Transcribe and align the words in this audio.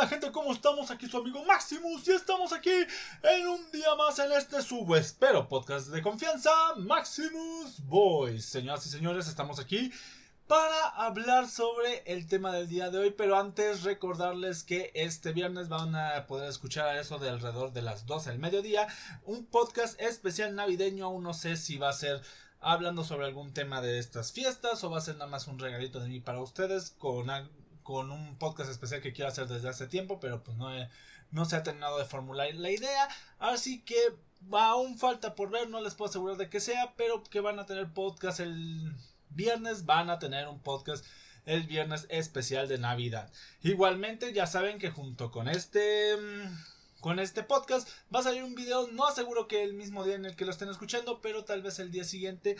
Hola 0.00 0.08
gente, 0.08 0.32
¿cómo 0.32 0.54
estamos? 0.54 0.90
Aquí 0.90 1.06
su 1.06 1.18
amigo 1.18 1.44
Maximus 1.44 2.08
y 2.08 2.12
estamos 2.12 2.54
aquí 2.54 2.72
en 3.22 3.46
un 3.46 3.70
día 3.70 3.94
más 3.96 4.18
en 4.18 4.32
este 4.32 4.62
sub 4.62 4.94
espero 4.94 5.46
podcast 5.46 5.88
de 5.88 6.00
confianza 6.00 6.50
Maximus 6.78 7.84
Boys. 7.84 8.46
Señoras 8.46 8.86
y 8.86 8.88
señores, 8.88 9.28
estamos 9.28 9.60
aquí 9.60 9.92
para 10.46 10.88
hablar 10.88 11.50
sobre 11.50 12.02
el 12.06 12.26
tema 12.28 12.50
del 12.50 12.66
día 12.66 12.88
de 12.88 12.96
hoy, 12.96 13.10
pero 13.10 13.38
antes 13.38 13.82
recordarles 13.82 14.64
que 14.64 14.90
este 14.94 15.32
viernes 15.32 15.68
van 15.68 15.94
a 15.94 16.26
poder 16.26 16.48
escuchar 16.48 16.86
a 16.86 16.98
eso 16.98 17.18
de 17.18 17.28
alrededor 17.28 17.74
de 17.74 17.82
las 17.82 18.06
12 18.06 18.30
del 18.30 18.38
mediodía 18.38 18.86
un 19.26 19.44
podcast 19.44 20.00
especial 20.00 20.54
navideño, 20.54 21.04
aún 21.04 21.24
no 21.24 21.34
sé 21.34 21.58
si 21.58 21.76
va 21.76 21.90
a 21.90 21.92
ser 21.92 22.22
hablando 22.58 23.04
sobre 23.04 23.26
algún 23.26 23.52
tema 23.52 23.82
de 23.82 23.98
estas 23.98 24.32
fiestas 24.32 24.82
o 24.82 24.90
va 24.90 24.96
a 24.96 25.02
ser 25.02 25.16
nada 25.16 25.30
más 25.30 25.46
un 25.46 25.58
regalito 25.58 26.00
de 26.00 26.08
mí 26.08 26.20
para 26.20 26.40
ustedes 26.40 26.88
con 26.98 27.28
con 27.82 28.10
un 28.10 28.36
podcast 28.38 28.70
especial 28.70 29.00
que 29.00 29.12
quiero 29.12 29.30
hacer 29.30 29.46
desde 29.46 29.68
hace 29.68 29.86
tiempo, 29.86 30.20
pero 30.20 30.42
pues 30.42 30.56
no, 30.56 30.70
no 31.30 31.44
se 31.44 31.56
ha 31.56 31.62
terminado 31.62 31.98
de 31.98 32.04
formular 32.04 32.54
la 32.54 32.70
idea. 32.70 33.08
Así 33.38 33.82
que 33.82 33.96
aún 34.52 34.98
falta 34.98 35.34
por 35.34 35.50
ver, 35.50 35.68
no 35.68 35.80
les 35.80 35.94
puedo 35.94 36.10
asegurar 36.10 36.36
de 36.36 36.48
que 36.48 36.60
sea, 36.60 36.94
pero 36.96 37.22
que 37.24 37.40
van 37.40 37.58
a 37.58 37.66
tener 37.66 37.92
podcast 37.92 38.40
el 38.40 38.94
viernes, 39.30 39.86
van 39.86 40.10
a 40.10 40.18
tener 40.18 40.48
un 40.48 40.60
podcast 40.60 41.04
el 41.46 41.64
viernes 41.64 42.06
especial 42.10 42.68
de 42.68 42.78
Navidad. 42.78 43.30
Igualmente, 43.62 44.32
ya 44.32 44.46
saben 44.46 44.78
que 44.78 44.90
junto 44.90 45.30
con 45.30 45.48
este 45.48 46.16
con 47.00 47.18
este 47.18 47.42
podcast 47.42 47.88
va 48.14 48.20
a 48.20 48.24
salir 48.24 48.44
un 48.44 48.54
video, 48.54 48.88
no 48.88 49.06
aseguro 49.06 49.48
que 49.48 49.62
el 49.62 49.72
mismo 49.72 50.04
día 50.04 50.16
en 50.16 50.26
el 50.26 50.36
que 50.36 50.44
lo 50.44 50.50
estén 50.50 50.68
escuchando, 50.68 51.20
pero 51.22 51.44
tal 51.44 51.62
vez 51.62 51.78
el 51.78 51.90
día 51.90 52.04
siguiente 52.04 52.56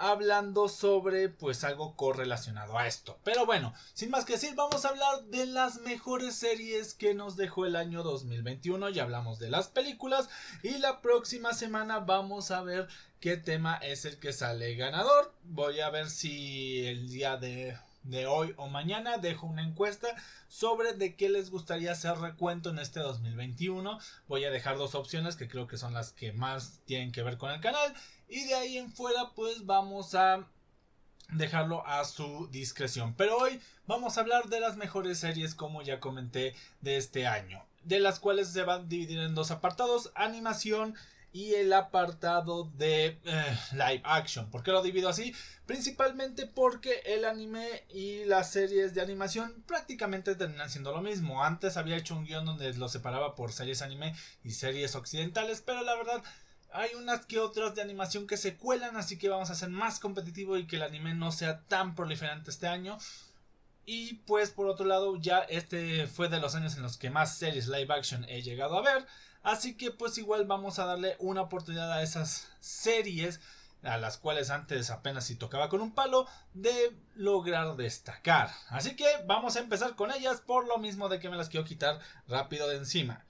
hablando 0.00 0.68
sobre 0.68 1.28
pues 1.28 1.62
algo 1.62 1.94
correlacionado 1.94 2.78
a 2.78 2.86
esto. 2.86 3.18
Pero 3.22 3.46
bueno, 3.46 3.74
sin 3.92 4.10
más 4.10 4.24
que 4.24 4.32
decir, 4.32 4.54
vamos 4.54 4.84
a 4.84 4.88
hablar 4.88 5.24
de 5.24 5.46
las 5.46 5.80
mejores 5.80 6.34
series 6.34 6.94
que 6.94 7.14
nos 7.14 7.36
dejó 7.36 7.66
el 7.66 7.76
año 7.76 8.02
2021. 8.02 8.88
Ya 8.88 9.02
hablamos 9.02 9.38
de 9.38 9.50
las 9.50 9.68
películas 9.68 10.28
y 10.62 10.78
la 10.78 11.00
próxima 11.00 11.52
semana 11.52 12.00
vamos 12.00 12.50
a 12.50 12.62
ver 12.62 12.88
qué 13.20 13.36
tema 13.36 13.76
es 13.76 14.04
el 14.04 14.18
que 14.18 14.32
sale 14.32 14.74
ganador. 14.74 15.34
Voy 15.44 15.80
a 15.80 15.90
ver 15.90 16.08
si 16.10 16.86
el 16.86 17.10
día 17.10 17.36
de 17.36 17.76
de 18.02 18.26
hoy 18.26 18.54
o 18.56 18.68
mañana 18.68 19.18
dejo 19.18 19.46
una 19.46 19.62
encuesta 19.62 20.08
sobre 20.48 20.94
de 20.94 21.16
qué 21.16 21.28
les 21.28 21.50
gustaría 21.50 21.92
hacer 21.92 22.16
recuento 22.18 22.70
en 22.70 22.78
este 22.78 23.00
2021. 23.00 23.98
Voy 24.26 24.44
a 24.44 24.50
dejar 24.50 24.78
dos 24.78 24.94
opciones 24.94 25.36
que 25.36 25.48
creo 25.48 25.66
que 25.66 25.76
son 25.76 25.94
las 25.94 26.12
que 26.12 26.32
más 26.32 26.80
tienen 26.86 27.12
que 27.12 27.22
ver 27.22 27.36
con 27.36 27.50
el 27.50 27.60
canal 27.60 27.94
y 28.30 28.44
de 28.44 28.54
ahí 28.54 28.78
en 28.78 28.90
fuera 28.90 29.32
pues 29.34 29.66
vamos 29.66 30.14
a 30.14 30.46
dejarlo 31.32 31.86
a 31.86 32.04
su 32.04 32.48
discreción. 32.50 33.14
Pero 33.14 33.36
hoy 33.36 33.60
vamos 33.86 34.16
a 34.16 34.20
hablar 34.20 34.48
de 34.48 34.60
las 34.60 34.76
mejores 34.76 35.18
series 35.18 35.54
como 35.54 35.82
ya 35.82 36.00
comenté 36.00 36.54
de 36.80 36.96
este 36.96 37.26
año, 37.26 37.64
de 37.82 38.00
las 38.00 38.20
cuales 38.20 38.48
se 38.48 38.62
van 38.62 38.82
a 38.82 38.84
dividir 38.84 39.18
en 39.18 39.34
dos 39.34 39.50
apartados, 39.50 40.12
animación 40.14 40.94
y 41.32 41.54
el 41.54 41.72
apartado 41.72 42.64
de 42.76 43.18
eh, 43.24 43.58
live 43.72 44.02
action. 44.04 44.50
¿Por 44.50 44.62
qué 44.62 44.72
lo 44.72 44.82
divido 44.82 45.08
así? 45.08 45.34
Principalmente 45.64 46.46
porque 46.46 47.02
el 47.06 47.24
anime 47.24 47.84
y 47.88 48.24
las 48.24 48.50
series 48.50 48.94
de 48.94 49.00
animación 49.00 49.62
prácticamente 49.66 50.34
terminan 50.34 50.70
siendo 50.70 50.90
lo 50.90 51.00
mismo. 51.00 51.44
Antes 51.44 51.76
había 51.76 51.96
hecho 51.96 52.16
un 52.16 52.24
guion 52.24 52.44
donde 52.44 52.74
lo 52.74 52.88
separaba 52.88 53.36
por 53.36 53.52
series 53.52 53.82
anime 53.82 54.14
y 54.42 54.50
series 54.50 54.96
occidentales, 54.96 55.62
pero 55.64 55.82
la 55.82 55.94
verdad 55.94 56.22
hay 56.72 56.94
unas 56.94 57.26
que 57.26 57.38
otras 57.38 57.74
de 57.74 57.82
animación 57.82 58.26
que 58.26 58.36
se 58.36 58.56
cuelan, 58.56 58.96
así 58.96 59.18
que 59.18 59.28
vamos 59.28 59.50
a 59.50 59.54
ser 59.54 59.70
más 59.70 60.00
competitivo 60.00 60.56
y 60.56 60.66
que 60.66 60.76
el 60.76 60.82
anime 60.82 61.14
no 61.14 61.32
sea 61.32 61.60
tan 61.62 61.94
proliferante 61.94 62.50
este 62.50 62.68
año. 62.68 62.98
Y 63.86 64.14
pues 64.26 64.50
por 64.50 64.66
otro 64.66 64.86
lado, 64.86 65.16
ya 65.16 65.40
este 65.40 66.06
fue 66.06 66.28
de 66.28 66.38
los 66.38 66.54
años 66.54 66.76
en 66.76 66.82
los 66.82 66.96
que 66.96 67.10
más 67.10 67.36
series 67.36 67.66
live 67.66 67.92
action 67.92 68.24
he 68.28 68.42
llegado 68.42 68.78
a 68.78 68.82
ver. 68.82 69.06
Así 69.42 69.76
que 69.76 69.90
pues 69.90 70.18
igual 70.18 70.44
vamos 70.44 70.78
a 70.78 70.84
darle 70.84 71.16
una 71.18 71.42
oportunidad 71.42 71.90
a 71.92 72.02
esas 72.02 72.48
series 72.60 73.40
a 73.82 73.96
las 73.96 74.18
cuales 74.18 74.50
antes 74.50 74.90
apenas 74.90 75.24
si 75.24 75.36
tocaba 75.36 75.70
con 75.70 75.80
un 75.80 75.94
palo 75.94 76.26
de 76.52 76.94
lograr 77.14 77.76
destacar. 77.76 78.50
Así 78.68 78.94
que 78.94 79.06
vamos 79.26 79.56
a 79.56 79.60
empezar 79.60 79.96
con 79.96 80.12
ellas 80.12 80.40
por 80.40 80.66
lo 80.68 80.78
mismo 80.78 81.08
de 81.08 81.18
que 81.18 81.30
me 81.30 81.36
las 81.36 81.48
quiero 81.48 81.66
quitar 81.66 81.98
rápido 82.28 82.68
de 82.68 82.76
encima. 82.76 83.24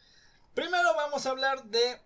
Primero 0.54 0.94
vamos 0.97 1.25
a 1.25 1.31
hablar 1.31 1.62
de 1.65 2.00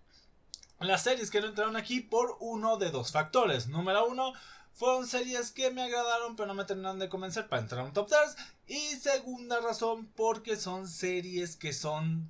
las 0.81 1.03
series 1.03 1.31
que 1.31 1.41
no 1.41 1.49
entraron 1.49 1.77
aquí 1.77 2.01
por 2.01 2.37
uno 2.41 2.77
de 2.77 2.91
dos 2.91 3.13
factores. 3.13 3.69
Número 3.69 4.07
uno, 4.07 4.33
fueron 4.73 5.07
series 5.07 5.53
que 5.53 5.71
me 5.71 5.83
agradaron 5.83 6.35
pero 6.35 6.49
no 6.49 6.55
me 6.55 6.65
terminaron 6.65 6.99
de 6.99 7.09
convencer 7.09 7.49
para 7.49 7.63
entrar 7.63 7.83
a 7.83 7.85
un 7.85 7.93
top 7.93 8.09
3. 8.09 8.37
Y 8.67 8.97
segunda 8.97 9.61
razón 9.61 10.07
porque 10.17 10.57
son 10.57 10.89
series 10.89 11.57
que 11.57 11.73
son 11.73 12.29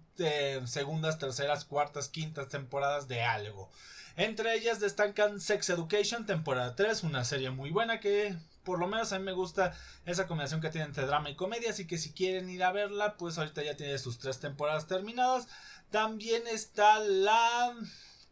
segundas, 0.66 1.18
terceras, 1.18 1.64
cuartas, 1.64 2.08
quintas 2.08 2.48
temporadas 2.48 3.08
de 3.08 3.22
algo. 3.22 3.70
Entre 4.16 4.54
ellas 4.54 4.78
destacan 4.78 5.40
Sex 5.40 5.70
Education, 5.70 6.26
temporada 6.26 6.76
3, 6.76 7.02
una 7.02 7.24
serie 7.24 7.50
muy 7.50 7.70
buena 7.70 7.98
que 7.98 8.36
por 8.62 8.78
lo 8.78 8.86
menos 8.86 9.12
a 9.12 9.18
mí 9.18 9.24
me 9.24 9.32
gusta 9.32 9.74
esa 10.06 10.26
combinación 10.26 10.60
que 10.60 10.70
tiene 10.70 10.86
entre 10.86 11.06
drama 11.06 11.30
y 11.30 11.36
comedia, 11.36 11.70
así 11.70 11.86
que 11.86 11.98
si 11.98 12.12
quieren 12.12 12.48
ir 12.48 12.64
a 12.64 12.72
verla, 12.72 13.16
pues 13.16 13.38
ahorita 13.38 13.62
ya 13.62 13.76
tiene 13.76 13.98
sus 13.98 14.18
tres 14.18 14.40
temporadas 14.40 14.86
terminadas. 14.86 15.48
También 15.90 16.46
está 16.46 16.98
la 17.00 17.74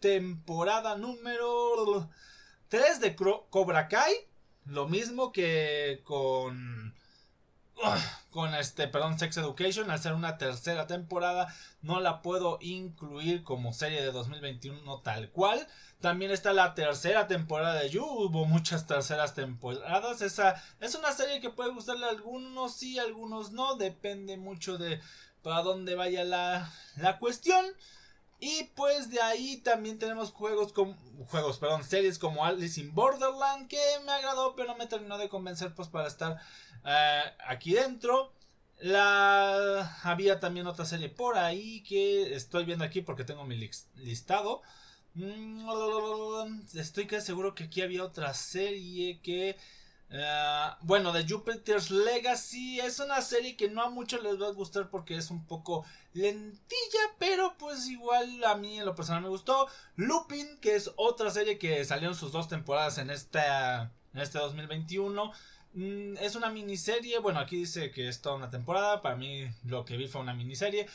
temporada 0.02 0.96
número 0.96 2.10
3 2.68 3.00
de 3.00 3.16
Cobra 3.16 3.88
Kai. 3.88 4.12
Lo 4.66 4.86
mismo 4.86 5.32
que 5.32 6.02
con. 6.04 6.94
Con 8.30 8.54
este, 8.54 8.86
perdón, 8.88 9.18
Sex 9.18 9.36
Education, 9.36 9.91
al 9.91 9.98
ser 9.98 10.14
una 10.14 10.38
tercera 10.38 10.86
temporada, 10.86 11.52
no 11.82 12.00
la 12.00 12.22
puedo 12.22 12.58
incluir 12.62 13.42
como 13.42 13.72
serie 13.74 14.00
de 14.00 14.12
2021 14.12 15.00
tal 15.00 15.30
cual. 15.30 15.66
También 16.00 16.30
está 16.30 16.52
la 16.52 16.74
tercera 16.74 17.26
temporada 17.26 17.74
de 17.80 17.91
You, 17.91 18.04
hubo 18.04 18.46
muchas 18.46 18.86
terceras 18.86 19.34
temporadas. 19.34 20.22
Esa 20.22 20.62
es 20.80 20.94
una 20.94 21.12
serie 21.12 21.41
que 21.41 21.50
puede 21.50 21.72
gustarle 21.72 22.06
a 22.06 22.10
algunos 22.10 22.74
sí, 22.74 22.98
a 22.98 23.02
algunos 23.02 23.52
no, 23.52 23.74
depende 23.74 24.36
mucho 24.36 24.78
de 24.78 25.00
para 25.42 25.62
dónde 25.62 25.94
vaya 25.94 26.24
la, 26.24 26.72
la 26.96 27.18
cuestión. 27.18 27.64
Y 28.44 28.64
pues 28.75 29.08
de 29.08 29.22
ahí 29.22 29.58
también 29.58 30.00
tenemos 30.00 30.32
juegos 30.32 30.72
como 30.72 30.97
juegos, 31.28 31.58
perdón, 31.58 31.84
series 31.84 32.19
como 32.19 32.44
Alice 32.44 32.80
in 32.80 32.92
Borderland 32.92 33.69
que 33.69 33.78
me 34.04 34.10
agradó, 34.10 34.56
pero 34.56 34.66
no 34.66 34.76
me 34.76 34.88
terminó 34.88 35.16
de 35.16 35.28
convencer 35.28 35.72
pues 35.76 35.86
para 35.86 36.08
estar 36.08 36.41
eh, 36.84 37.22
aquí 37.47 37.75
dentro. 37.75 38.32
La 38.80 39.97
había 40.03 40.41
también 40.41 40.66
otra 40.66 40.84
serie 40.84 41.08
por 41.08 41.38
ahí 41.38 41.84
que 41.84 42.34
estoy 42.34 42.64
viendo 42.64 42.84
aquí 42.84 43.00
porque 43.00 43.22
tengo 43.22 43.44
mi 43.44 43.70
listado. 43.94 44.62
Mm, 45.14 46.62
estoy 46.74 47.06
casi 47.06 47.26
seguro 47.26 47.54
que 47.54 47.62
aquí 47.62 47.80
había 47.80 48.03
otra 48.03 48.34
serie 48.34 49.20
que 49.20 49.56
eh, 50.14 50.70
bueno, 50.82 51.12
de 51.12 51.26
Jupiter's 51.26 51.90
Legacy 51.90 52.80
es 52.80 52.98
una 52.98 53.22
serie 53.22 53.56
que 53.56 53.70
no 53.70 53.82
a 53.82 53.90
muchos 53.90 54.22
les 54.22 54.40
va 54.40 54.48
a 54.48 54.52
gustar 54.52 54.90
porque 54.90 55.16
es 55.16 55.30
un 55.30 55.46
poco 55.46 55.86
lentilla, 56.12 57.00
pero 57.18 57.56
pues 57.58 57.86
igual 57.88 58.44
a 58.44 58.54
mí 58.56 58.78
en 58.78 58.84
lo 58.84 58.94
personal 58.94 59.22
me 59.22 59.30
gustó. 59.30 59.68
Lupin, 59.96 60.58
que 60.60 60.76
es 60.76 60.90
otra 60.96 61.30
serie 61.30 61.58
que 61.58 61.84
salió 61.86 62.08
en 62.08 62.14
sus 62.14 62.30
dos 62.30 62.48
temporadas 62.48 62.98
en, 62.98 63.08
en 63.10 64.20
este 64.20 64.38
2021. 64.38 65.32
Mm, 65.74 66.18
es 66.18 66.34
una 66.34 66.50
miniserie, 66.50 67.18
bueno, 67.18 67.40
aquí 67.40 67.56
dice 67.56 67.90
que 67.90 68.08
es 68.08 68.20
toda 68.20 68.36
una 68.36 68.50
temporada, 68.50 69.00
para 69.00 69.16
mí 69.16 69.48
lo 69.64 69.86
que 69.86 69.96
vi 69.96 70.08
fue 70.08 70.20
una 70.20 70.34
miniserie. 70.34 70.86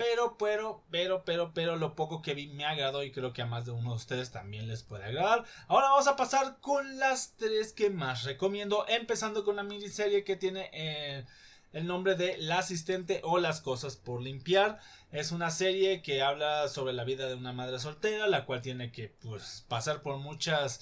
Pero, 0.00 0.38
pero, 0.38 0.82
pero, 0.90 1.24
pero, 1.26 1.52
pero 1.52 1.76
lo 1.76 1.94
poco 1.94 2.22
que 2.22 2.32
vi 2.32 2.46
me 2.46 2.64
agradó 2.64 3.02
y 3.02 3.12
creo 3.12 3.34
que 3.34 3.42
a 3.42 3.46
más 3.46 3.66
de 3.66 3.72
uno 3.72 3.90
de 3.90 3.96
ustedes 3.96 4.30
también 4.30 4.66
les 4.66 4.82
puede 4.82 5.04
agradar. 5.04 5.44
Ahora 5.68 5.90
vamos 5.90 6.06
a 6.06 6.16
pasar 6.16 6.58
con 6.62 6.98
las 6.98 7.34
tres 7.36 7.74
que 7.74 7.90
más 7.90 8.24
recomiendo. 8.24 8.86
Empezando 8.88 9.44
con 9.44 9.56
la 9.56 9.62
miniserie 9.62 10.24
que 10.24 10.36
tiene 10.36 10.70
eh, 10.72 11.26
el 11.74 11.86
nombre 11.86 12.14
de 12.14 12.38
La 12.38 12.60
asistente 12.60 13.20
o 13.24 13.38
las 13.40 13.60
cosas 13.60 13.96
por 13.96 14.22
limpiar. 14.22 14.78
Es 15.12 15.32
una 15.32 15.50
serie 15.50 16.00
que 16.00 16.22
habla 16.22 16.68
sobre 16.68 16.94
la 16.94 17.04
vida 17.04 17.28
de 17.28 17.34
una 17.34 17.52
madre 17.52 17.78
soltera, 17.78 18.26
la 18.26 18.46
cual 18.46 18.62
tiene 18.62 18.92
que 18.92 19.08
pues, 19.20 19.66
pasar 19.68 20.00
por 20.00 20.16
muchas... 20.16 20.80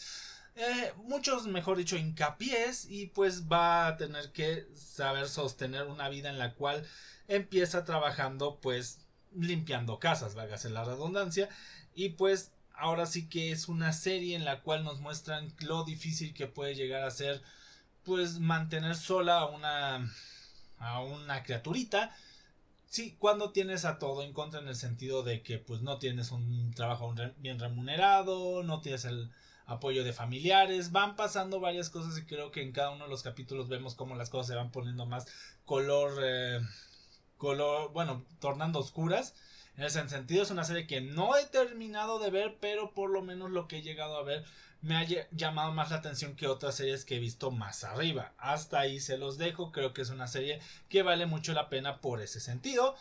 Eh, 0.55 0.93
muchos, 0.97 1.49
mejor 1.49 1.77
dicho, 1.77 1.97
hincapiés 1.97 2.85
y 2.89 3.07
pues 3.07 3.49
va 3.49 3.89
a 3.89 3.97
tener 3.97 4.31
que 4.31 4.69
saber 4.77 5.29
sostener 5.29 5.89
una 5.89 6.09
vida 6.09 6.31
en 6.31 6.39
la 6.39 6.55
cual 6.55 6.87
empieza 7.29 7.85
trabajando 7.85 8.59
pues 8.61 9.08
limpiando 9.35 9.99
casas, 9.99 10.35
vágase 10.35 10.71
la 10.71 10.85
redundancia, 10.85 11.49
y 11.95 12.11
pues 12.11 12.53
ahora 12.79 13.07
sí 13.07 13.29
que 13.29 13.51
es 13.51 13.69
una 13.69 13.93
serie 13.93 14.37
en 14.37 14.45
la 14.45 14.61
cual 14.61 14.85
nos 14.85 15.01
muestran 15.01 15.53
lo 15.61 15.85
difícil 15.85 16.33
que 16.33 16.47
puede 16.47 16.75
llegar 16.75 17.03
a 17.03 17.11
ser 17.11 17.43
pues 18.05 18.39
mantener 18.39 18.97
sola 18.97 19.41
a 19.41 19.47
una 19.47 20.11
a 20.79 21.01
una 21.01 21.43
criaturita. 21.43 22.15
Sí 22.87 23.17
cuando 23.19 23.51
tienes 23.51 23.85
a 23.85 23.99
todo 23.99 24.23
en 24.23 24.33
contra 24.33 24.61
en 24.61 24.69
el 24.69 24.77
sentido 24.77 25.23
de 25.23 25.43
que 25.43 25.59
pues 25.59 25.83
no 25.83 25.99
tienes 25.99 26.31
un 26.31 26.73
trabajo 26.73 27.15
bien 27.39 27.59
remunerado 27.59 28.63
no 28.63 28.81
tienes 28.81 29.05
el 29.05 29.31
apoyo 29.67 30.05
de 30.05 30.15
familiares 30.15 30.91
van 30.93 31.15
pasando 31.15 31.61
varias 31.61 31.91
cosas 31.91 32.17
y 32.17 32.25
creo 32.25 32.51
que 32.51 32.63
en 32.63 32.73
cada 32.73 32.91
uno 32.91 33.05
de 33.05 33.11
los 33.11 33.23
capítulos 33.23 33.69
vemos 33.69 33.95
cómo 33.95 34.15
las 34.15 34.31
cosas 34.31 34.47
se 34.47 34.55
van 34.55 34.71
poniendo 34.71 35.05
más 35.05 35.27
color 35.67 36.19
eh, 36.23 36.61
color, 37.39 37.93
bueno, 37.93 38.25
tornando 38.41 38.79
oscuras. 38.79 39.35
En 39.77 39.85
ese 39.85 40.07
sentido 40.09 40.43
es 40.43 40.51
una 40.51 40.65
serie 40.65 40.87
que 40.87 41.01
no 41.01 41.37
he 41.37 41.47
terminado 41.47 42.19
de 42.19 42.31
ver, 42.31 42.59
pero 42.61 42.93
por 42.93 43.11
lo 43.11 43.23
menos 43.23 43.51
lo 43.51 43.69
que 43.69 43.79
he 43.79 43.83
llegado 43.83 44.17
a 44.17 44.25
ver 44.25 44.45
me 44.81 44.97
ha 44.97 45.07
llamado 45.33 45.73
más 45.73 45.91
la 45.91 45.97
atención 45.97 46.37
que 46.37 46.47
otras 46.47 46.77
series 46.77 47.05
que 47.05 47.17
he 47.17 47.21
visto 47.21 47.51
más 47.51 47.85
arriba. 47.85 48.33
Hasta 48.39 48.81
ahí 48.81 49.01
se 49.01 49.19
los 49.19 49.39
dejo, 49.39 49.73
creo 49.73 49.93
que 49.93 50.03
es 50.03 50.11
una 50.11 50.29
serie 50.29 50.61
que 50.89 51.03
vale 51.03 51.27
mucho 51.27 51.53
la 51.53 51.69
pena 51.69 52.01
por 52.01 52.21
ese 52.21 52.41
sentido. 52.41 52.95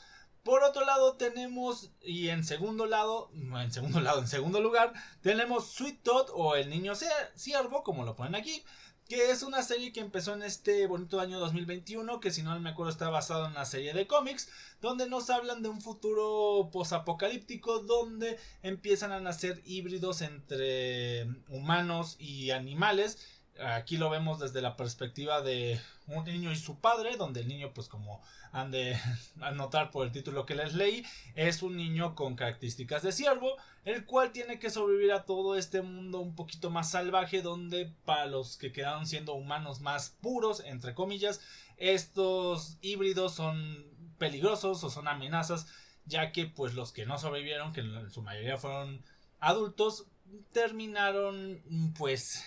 Por 0.43 0.63
otro 0.63 0.85
lado 0.85 1.17
tenemos, 1.17 1.91
y 2.01 2.29
en 2.29 2.43
segundo 2.43 2.85
lado, 2.85 3.29
en 3.33 3.71
segundo 3.71 3.99
lado, 4.01 4.19
en 4.19 4.27
segundo 4.27 4.61
lugar, 4.61 4.93
tenemos 5.21 5.71
Sweet 5.71 6.01
Todd 6.03 6.29
o 6.33 6.55
El 6.55 6.69
Niño 6.69 6.93
Ciervo, 7.35 7.83
como 7.83 8.05
lo 8.05 8.15
ponen 8.15 8.35
aquí, 8.35 8.63
que 9.07 9.31
es 9.31 9.43
una 9.43 9.63
serie 9.63 9.93
que 9.93 10.01
empezó 10.01 10.33
en 10.33 10.43
este 10.43 10.85
bonito 10.87 11.19
año 11.19 11.39
2021, 11.39 12.19
que 12.19 12.31
si 12.31 12.43
no 12.43 12.59
me 12.59 12.69
acuerdo 12.69 12.91
está 12.91 13.09
basada 13.09 13.45
en 13.45 13.51
una 13.51 13.65
serie 13.65 13.93
de 13.93 14.07
cómics, 14.07 14.49
donde 14.81 15.07
nos 15.07 15.29
hablan 15.29 15.63
de 15.63 15.69
un 15.69 15.81
futuro 15.81 16.69
posapocalíptico, 16.71 17.79
donde 17.79 18.37
empiezan 18.63 19.11
a 19.11 19.19
nacer 19.19 19.61
híbridos 19.65 20.21
entre 20.21 21.25
humanos 21.47 22.17
y 22.19 22.51
animales. 22.51 23.17
Aquí 23.59 23.97
lo 23.97 24.09
vemos 24.09 24.39
desde 24.39 24.61
la 24.61 24.75
perspectiva 24.77 25.41
de 25.41 25.79
un 26.07 26.23
niño 26.25 26.51
y 26.51 26.55
su 26.55 26.79
padre, 26.79 27.17
donde 27.17 27.41
el 27.41 27.47
niño, 27.47 27.71
pues 27.73 27.87
como 27.87 28.21
han 28.51 28.71
de 28.71 28.97
anotar 29.41 29.91
por 29.91 30.05
el 30.05 30.11
título 30.11 30.45
que 30.45 30.55
les 30.55 30.73
leí, 30.73 31.05
es 31.35 31.63
un 31.63 31.77
niño 31.77 32.15
con 32.15 32.35
características 32.35 33.03
de 33.03 33.11
ciervo, 33.11 33.57
el 33.85 34.05
cual 34.05 34.31
tiene 34.31 34.59
que 34.59 34.69
sobrevivir 34.69 35.11
a 35.11 35.25
todo 35.25 35.57
este 35.57 35.81
mundo 35.81 36.19
un 36.19 36.35
poquito 36.35 36.69
más 36.69 36.91
salvaje, 36.91 37.41
donde 37.41 37.93
para 38.05 38.25
los 38.25 38.57
que 38.57 38.71
quedaron 38.71 39.05
siendo 39.05 39.33
humanos 39.33 39.81
más 39.81 40.11
puros, 40.21 40.61
entre 40.65 40.93
comillas, 40.93 41.41
estos 41.77 42.77
híbridos 42.81 43.33
son 43.35 43.85
peligrosos 44.17 44.83
o 44.83 44.89
son 44.89 45.07
amenazas, 45.07 45.67
ya 46.05 46.31
que 46.31 46.45
pues 46.45 46.73
los 46.73 46.91
que 46.91 47.05
no 47.05 47.17
sobrevivieron, 47.17 47.73
que 47.73 47.81
en 47.81 48.09
su 48.11 48.21
mayoría 48.21 48.57
fueron 48.57 49.03
adultos, 49.39 50.07
terminaron 50.51 51.61
pues 51.97 52.43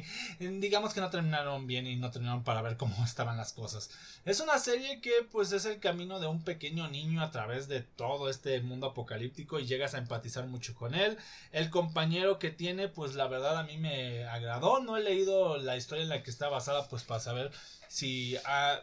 digamos 0.38 0.92
que 0.92 1.00
no 1.00 1.10
terminaron 1.10 1.66
bien 1.66 1.86
y 1.86 1.96
no 1.96 2.10
terminaron 2.10 2.44
para 2.44 2.62
ver 2.62 2.76
cómo 2.76 3.04
estaban 3.04 3.36
las 3.36 3.52
cosas. 3.52 3.90
Es 4.24 4.40
una 4.40 4.58
serie 4.58 5.00
que 5.00 5.12
pues 5.30 5.52
es 5.52 5.64
el 5.64 5.80
camino 5.80 6.20
de 6.20 6.26
un 6.26 6.44
pequeño 6.44 6.88
niño 6.88 7.22
a 7.22 7.30
través 7.30 7.68
de 7.68 7.80
todo 7.80 8.28
este 8.28 8.60
mundo 8.60 8.88
apocalíptico 8.88 9.58
y 9.58 9.66
llegas 9.66 9.94
a 9.94 9.98
empatizar 9.98 10.46
mucho 10.46 10.74
con 10.74 10.94
él. 10.94 11.16
El 11.52 11.70
compañero 11.70 12.38
que 12.38 12.50
tiene 12.50 12.88
pues 12.88 13.14
la 13.14 13.28
verdad 13.28 13.58
a 13.58 13.64
mí 13.64 13.78
me 13.78 14.24
agradó. 14.24 14.80
No 14.80 14.96
he 14.96 15.02
leído 15.02 15.56
la 15.56 15.76
historia 15.76 16.02
en 16.02 16.10
la 16.10 16.22
que 16.22 16.30
está 16.30 16.48
basada 16.48 16.88
pues 16.88 17.02
para 17.02 17.20
saber 17.20 17.50
si 17.94 18.36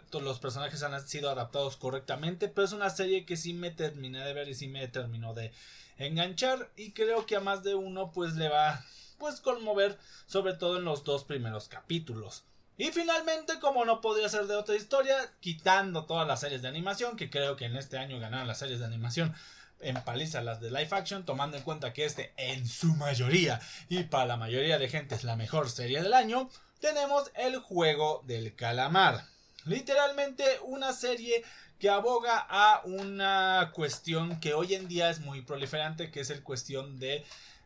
todos 0.10 0.24
los 0.24 0.40
personajes 0.40 0.82
han 0.84 1.06
sido 1.06 1.30
adaptados 1.30 1.76
correctamente 1.76 2.48
pero 2.48 2.64
es 2.64 2.72
una 2.72 2.90
serie 2.90 3.26
que 3.26 3.36
sí 3.36 3.54
me 3.54 3.70
terminé 3.70 4.24
de 4.24 4.34
ver 4.34 4.48
y 4.48 4.56
sí 4.56 4.70
me 4.70 4.88
terminó 4.88 5.34
de 5.34 5.52
enganchar 5.98 6.72
y 6.78 6.94
creo 6.94 7.26
que 7.26 7.36
a 7.36 7.42
más 7.42 7.62
de 7.62 7.76
uno 7.76 8.14
pues 8.14 8.36
le 8.36 8.48
va 8.48 8.86
pues 9.18 9.42
conmover 9.42 10.00
sobre 10.28 10.54
todo 10.54 10.78
en 10.78 10.86
los 10.86 11.04
dos 11.04 11.26
primeros 11.26 11.68
capítulos. 11.68 12.46
Y 12.78 12.86
finalmente, 12.86 13.60
como 13.60 13.84
no 13.84 14.00
podría 14.00 14.30
ser 14.30 14.48
de 14.48 14.56
otra 14.56 14.76
historia, 14.76 15.16
quitando 15.42 16.06
todas 16.06 16.26
las 16.26 16.40
series 16.40 16.64
de 16.64 16.70
animación, 16.70 17.18
que 17.18 17.30
creo 17.30 17.56
que 17.56 17.66
en 17.66 17.76
este 17.76 18.00
año 18.00 18.20
ganaron 18.20 18.48
las 18.48 18.58
series 18.58 18.80
de 18.80 18.86
animación 18.86 19.36
en 19.82 20.02
paliza 20.04 20.42
las 20.42 20.62
de 20.62 20.72
live 20.72 20.90
action, 20.92 21.26
tomando 21.26 21.58
en 21.58 21.64
cuenta 21.64 21.94
que 21.94 22.06
este 22.06 22.34
en 22.38 22.66
su 22.66 22.96
mayoría 22.96 23.60
y 23.90 24.04
para 24.04 24.26
la 24.26 24.38
mayoría 24.38 24.80
de 24.80 24.90
gente 24.90 25.16
es 25.16 25.24
la 25.24 25.36
mejor 25.36 25.70
serie 25.70 26.02
del 26.02 26.14
año, 26.14 26.50
tenemos 26.82 27.32
el 27.36 27.60
juego 27.60 28.24
del 28.26 28.56
calamar. 28.56 29.24
Literalmente 29.66 30.44
una 30.64 30.92
serie 30.92 31.44
que 31.80 31.90
aboga 31.90 32.46
a 32.50 32.82
una 32.84 33.72
cuestión 33.74 34.40
que 34.40 34.54
hoy 34.54 34.74
en 34.74 34.88
día 34.88 35.10
es 35.10 35.20
muy 35.20 35.42
proliferante, 35.42 36.12
que 36.12 36.20
es 36.20 36.30
el 36.30 36.44
cuestión 36.44 37.00
de 37.00 37.24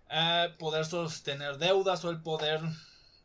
eh, 0.09 0.53
poder 0.59 0.85
sostener 0.85 1.57
deudas 1.57 2.05
o 2.05 2.11
el 2.11 2.21
poder 2.21 2.61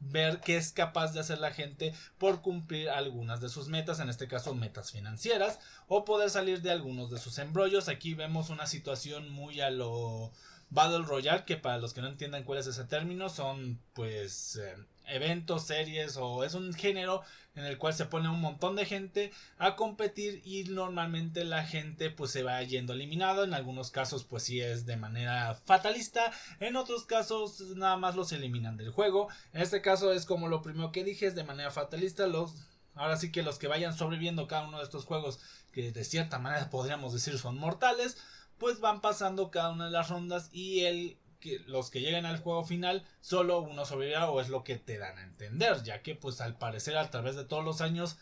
ver 0.00 0.40
qué 0.40 0.56
es 0.56 0.72
capaz 0.72 1.12
de 1.12 1.20
hacer 1.20 1.38
la 1.38 1.52
gente 1.52 1.94
por 2.18 2.40
cumplir 2.40 2.88
algunas 2.88 3.40
de 3.40 3.50
sus 3.50 3.68
metas, 3.68 4.00
en 4.00 4.08
este 4.08 4.28
caso 4.28 4.54
metas 4.54 4.90
financieras, 4.92 5.58
o 5.88 6.04
poder 6.04 6.30
salir 6.30 6.62
de 6.62 6.70
algunos 6.70 7.10
de 7.10 7.18
sus 7.18 7.38
embrollos. 7.38 7.88
Aquí 7.88 8.14
vemos 8.14 8.48
una 8.48 8.66
situación 8.66 9.30
muy 9.30 9.60
a 9.60 9.70
lo 9.70 10.32
Battle 10.70 11.04
Royale, 11.04 11.44
que 11.44 11.56
para 11.56 11.78
los 11.78 11.92
que 11.92 12.00
no 12.00 12.08
entiendan 12.08 12.44
cuál 12.44 12.60
es 12.60 12.66
ese 12.66 12.84
término, 12.84 13.28
son 13.28 13.80
pues 13.92 14.56
eh, 14.56 14.76
eventos, 15.10 15.66
series 15.66 16.16
o 16.16 16.44
es 16.44 16.54
un 16.54 16.72
género 16.72 17.22
en 17.54 17.64
el 17.64 17.78
cual 17.78 17.94
se 17.94 18.06
pone 18.06 18.28
un 18.28 18.40
montón 18.40 18.76
de 18.76 18.86
gente 18.86 19.32
a 19.58 19.76
competir 19.76 20.40
y 20.44 20.64
normalmente 20.64 21.44
la 21.44 21.64
gente 21.64 22.10
pues 22.10 22.30
se 22.30 22.42
va 22.42 22.62
yendo 22.62 22.92
eliminado, 22.92 23.44
en 23.44 23.54
algunos 23.54 23.90
casos 23.90 24.24
pues 24.24 24.44
sí 24.44 24.60
es 24.60 24.86
de 24.86 24.96
manera 24.96 25.54
fatalista, 25.54 26.32
en 26.60 26.76
otros 26.76 27.04
casos 27.04 27.60
nada 27.76 27.96
más 27.96 28.14
los 28.14 28.32
eliminan 28.32 28.76
del 28.76 28.90
juego, 28.90 29.28
en 29.52 29.62
este 29.62 29.82
caso 29.82 30.12
es 30.12 30.26
como 30.26 30.48
lo 30.48 30.62
primero 30.62 30.92
que 30.92 31.04
dije, 31.04 31.26
es 31.26 31.34
de 31.34 31.44
manera 31.44 31.70
fatalista, 31.70 32.26
los 32.26 32.54
ahora 32.94 33.16
sí 33.16 33.32
que 33.32 33.42
los 33.42 33.58
que 33.58 33.68
vayan 33.68 33.96
sobreviviendo 33.96 34.46
cada 34.46 34.68
uno 34.68 34.78
de 34.78 34.84
estos 34.84 35.04
juegos 35.04 35.40
que 35.72 35.92
de 35.92 36.04
cierta 36.04 36.38
manera 36.38 36.70
podríamos 36.70 37.12
decir 37.12 37.38
son 37.38 37.56
mortales, 37.58 38.16
pues 38.58 38.80
van 38.80 39.00
pasando 39.00 39.50
cada 39.50 39.70
una 39.70 39.86
de 39.86 39.92
las 39.92 40.10
rondas 40.10 40.50
y 40.52 40.80
el 40.80 41.16
que 41.40 41.58
los 41.66 41.90
que 41.90 42.00
lleguen 42.00 42.26
al 42.26 42.38
juego 42.38 42.64
final 42.64 43.04
solo 43.20 43.60
uno 43.60 43.84
sobrevivirá 43.84 44.30
o 44.30 44.40
es 44.40 44.48
lo 44.48 44.62
que 44.62 44.76
te 44.76 44.98
dan 44.98 45.18
a 45.18 45.22
entender, 45.22 45.82
ya 45.82 46.02
que 46.02 46.14
pues 46.14 46.40
al 46.40 46.56
parecer 46.58 46.96
a 46.96 47.10
través 47.10 47.36
de 47.36 47.44
todos 47.44 47.64
los 47.64 47.80
años 47.80 48.18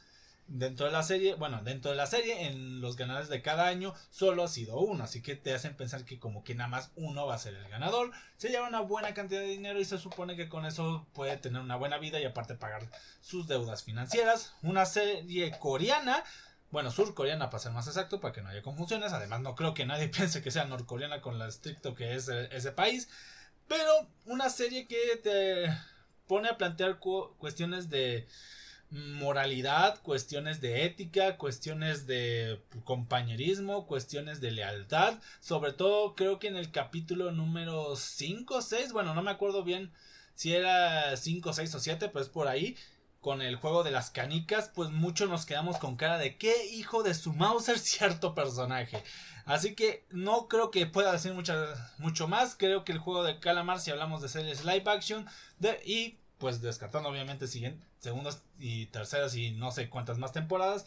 dentro 0.49 0.87
de 0.87 0.93
la 0.93 1.03
serie, 1.03 1.35
bueno, 1.35 1.63
dentro 1.63 1.91
de 1.91 1.97
la 1.97 2.07
serie 2.07 2.47
en 2.47 2.81
los 2.81 2.97
ganadores 2.97 3.29
de 3.29 3.43
cada 3.43 3.67
año 3.67 3.95
solo 4.11 4.43
ha 4.43 4.49
sido 4.49 4.81
uno, 4.81 5.05
así 5.05 5.23
que 5.23 5.37
te 5.37 5.55
hacen 5.55 5.77
pensar 5.77 6.05
que 6.05 6.19
como 6.19 6.43
que 6.43 6.55
nada 6.55 6.69
más 6.69 6.91
uno 6.97 7.27
va 7.27 7.35
a 7.35 7.39
ser 7.39 7.55
el 7.55 7.69
ganador, 7.69 8.11
se 8.39 8.49
lleva 8.49 8.67
una 8.67 8.81
buena 8.81 9.15
cantidad 9.15 9.41
de 9.41 9.49
dinero 9.49 9.79
y 9.79 9.85
se 9.85 9.99
supone 9.99 10.37
que 10.37 10.49
con 10.49 10.65
eso 10.65 11.07
puede 11.13 11.37
tener 11.37 11.61
una 11.61 11.77
buena 11.77 11.99
vida 11.99 12.19
y 12.19 12.25
aparte 12.25 12.55
pagar 12.55 12.91
sus 13.21 13.47
deudas 13.47 13.85
financieras, 13.85 14.55
una 14.63 14.87
serie 14.87 15.53
coreana 15.59 16.25
bueno, 16.71 16.91
surcoreana 16.91 17.51
para 17.51 17.63
ser 17.63 17.73
más 17.73 17.87
exacto, 17.87 18.21
para 18.21 18.33
que 18.33 18.43
no 18.43 18.49
haya 18.49 18.63
confusiones. 18.63 19.13
Además, 19.13 19.41
no 19.41 19.55
creo 19.55 19.75
que 19.75 19.87
nadie 19.87 20.09
piense 20.17 20.43
que 20.43 20.51
sea 20.51 20.65
norcoreana 20.65 21.21
con 21.21 21.39
lo 21.39 21.47
estricto 21.47 21.95
que 21.95 22.15
es 22.15 22.29
eh, 22.29 22.49
ese 22.53 22.73
país. 22.73 23.09
Pero 23.67 24.09
una 24.27 24.51
serie 24.51 24.87
que 24.87 25.17
te 25.23 25.67
pone 26.27 26.49
a 26.49 26.57
plantear 26.57 26.99
cuestiones 26.99 27.91
de 27.91 28.27
moralidad, 28.91 30.01
cuestiones 30.01 30.61
de 30.61 30.85
ética, 30.85 31.37
cuestiones 31.37 32.07
de 32.07 32.63
compañerismo, 32.85 33.87
cuestiones 33.87 34.41
de 34.41 34.51
lealtad. 34.53 35.19
Sobre 35.41 35.73
todo 35.73 36.15
creo 36.15 36.39
que 36.39 36.49
en 36.49 36.57
el 36.57 36.71
capítulo 36.71 37.31
número 37.33 37.97
5 37.97 38.57
o 38.57 38.63
6, 38.63 38.93
bueno, 38.93 39.15
no 39.15 39.23
me 39.23 39.31
acuerdo 39.31 39.63
bien 39.65 39.93
si 40.35 40.55
era 40.55 41.17
5, 41.17 41.53
6 41.53 41.75
o 41.75 41.81
7, 41.81 42.09
pues 42.11 42.29
por 42.29 42.49
ahí 42.49 42.77
con 43.29 43.43
el 43.43 43.57
juego 43.57 43.83
de 43.83 43.91
las 43.91 44.09
canicas, 44.09 44.71
pues 44.75 44.89
muchos 44.89 45.29
nos 45.29 45.45
quedamos 45.45 45.77
con 45.77 45.97
cara 45.97 46.17
de 46.17 46.39
qué 46.39 46.65
hijo 46.73 47.03
de 47.03 47.13
su 47.13 47.35
Mauser 47.35 47.79
cierto 47.79 48.35
personaje. 48.35 49.05
Así 49.45 49.75
que 49.75 50.07
no 50.09 50.49
creo 50.49 50.71
que 50.71 50.87
pueda 50.87 51.13
decir 51.13 51.35
mucho 51.35 52.29
más. 52.29 52.55
Creo 52.55 52.87
que 52.87 52.93
el 52.93 52.99
juego 52.99 53.25
de 53.25 53.39
Calamar, 53.39 53.81
si 53.81 53.91
hablamos 53.91 54.23
de 54.23 54.31
series 54.31 54.65
live 54.65 54.85
action, 54.87 55.27
de, 55.59 55.79
y 55.85 56.17
pues 56.39 56.63
descartando 56.63 57.11
obviamente 57.11 57.49
siguen 57.49 57.85
segundas 57.99 58.45
y 58.59 58.87
terceras 58.87 59.35
y 59.35 59.51
no 59.51 59.73
sé 59.73 59.91
cuántas 59.91 60.17
más 60.17 60.33
temporadas, 60.33 60.87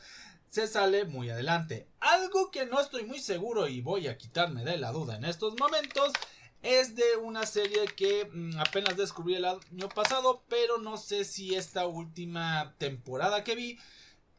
se 0.50 0.66
sale 0.66 1.06
muy 1.06 1.30
adelante. 1.30 1.86
Algo 2.00 2.50
que 2.50 2.66
no 2.66 2.82
estoy 2.82 3.04
muy 3.04 3.20
seguro 3.20 3.68
y 3.68 3.82
voy 3.82 4.08
a 4.08 4.18
quitarme 4.18 4.64
de 4.64 4.78
la 4.78 4.92
duda 4.92 5.16
en 5.16 5.26
estos 5.26 5.60
momentos 5.60 6.12
es 6.62 6.96
de 6.96 7.18
una 7.22 7.46
serie 7.46 7.86
que 7.96 8.30
mm, 8.32 8.60
apenas 8.60 8.98
descubrí 8.98 9.36
el 9.36 9.46
año 9.46 9.90
pasado, 9.94 10.44
pero 10.48 10.78
no 10.78 10.98
sé 10.98 11.26
si 11.26 11.56
esta 11.56 11.88
última 11.88 12.76
temporada 12.78 13.44
que 13.44 13.56
vi 13.56 13.80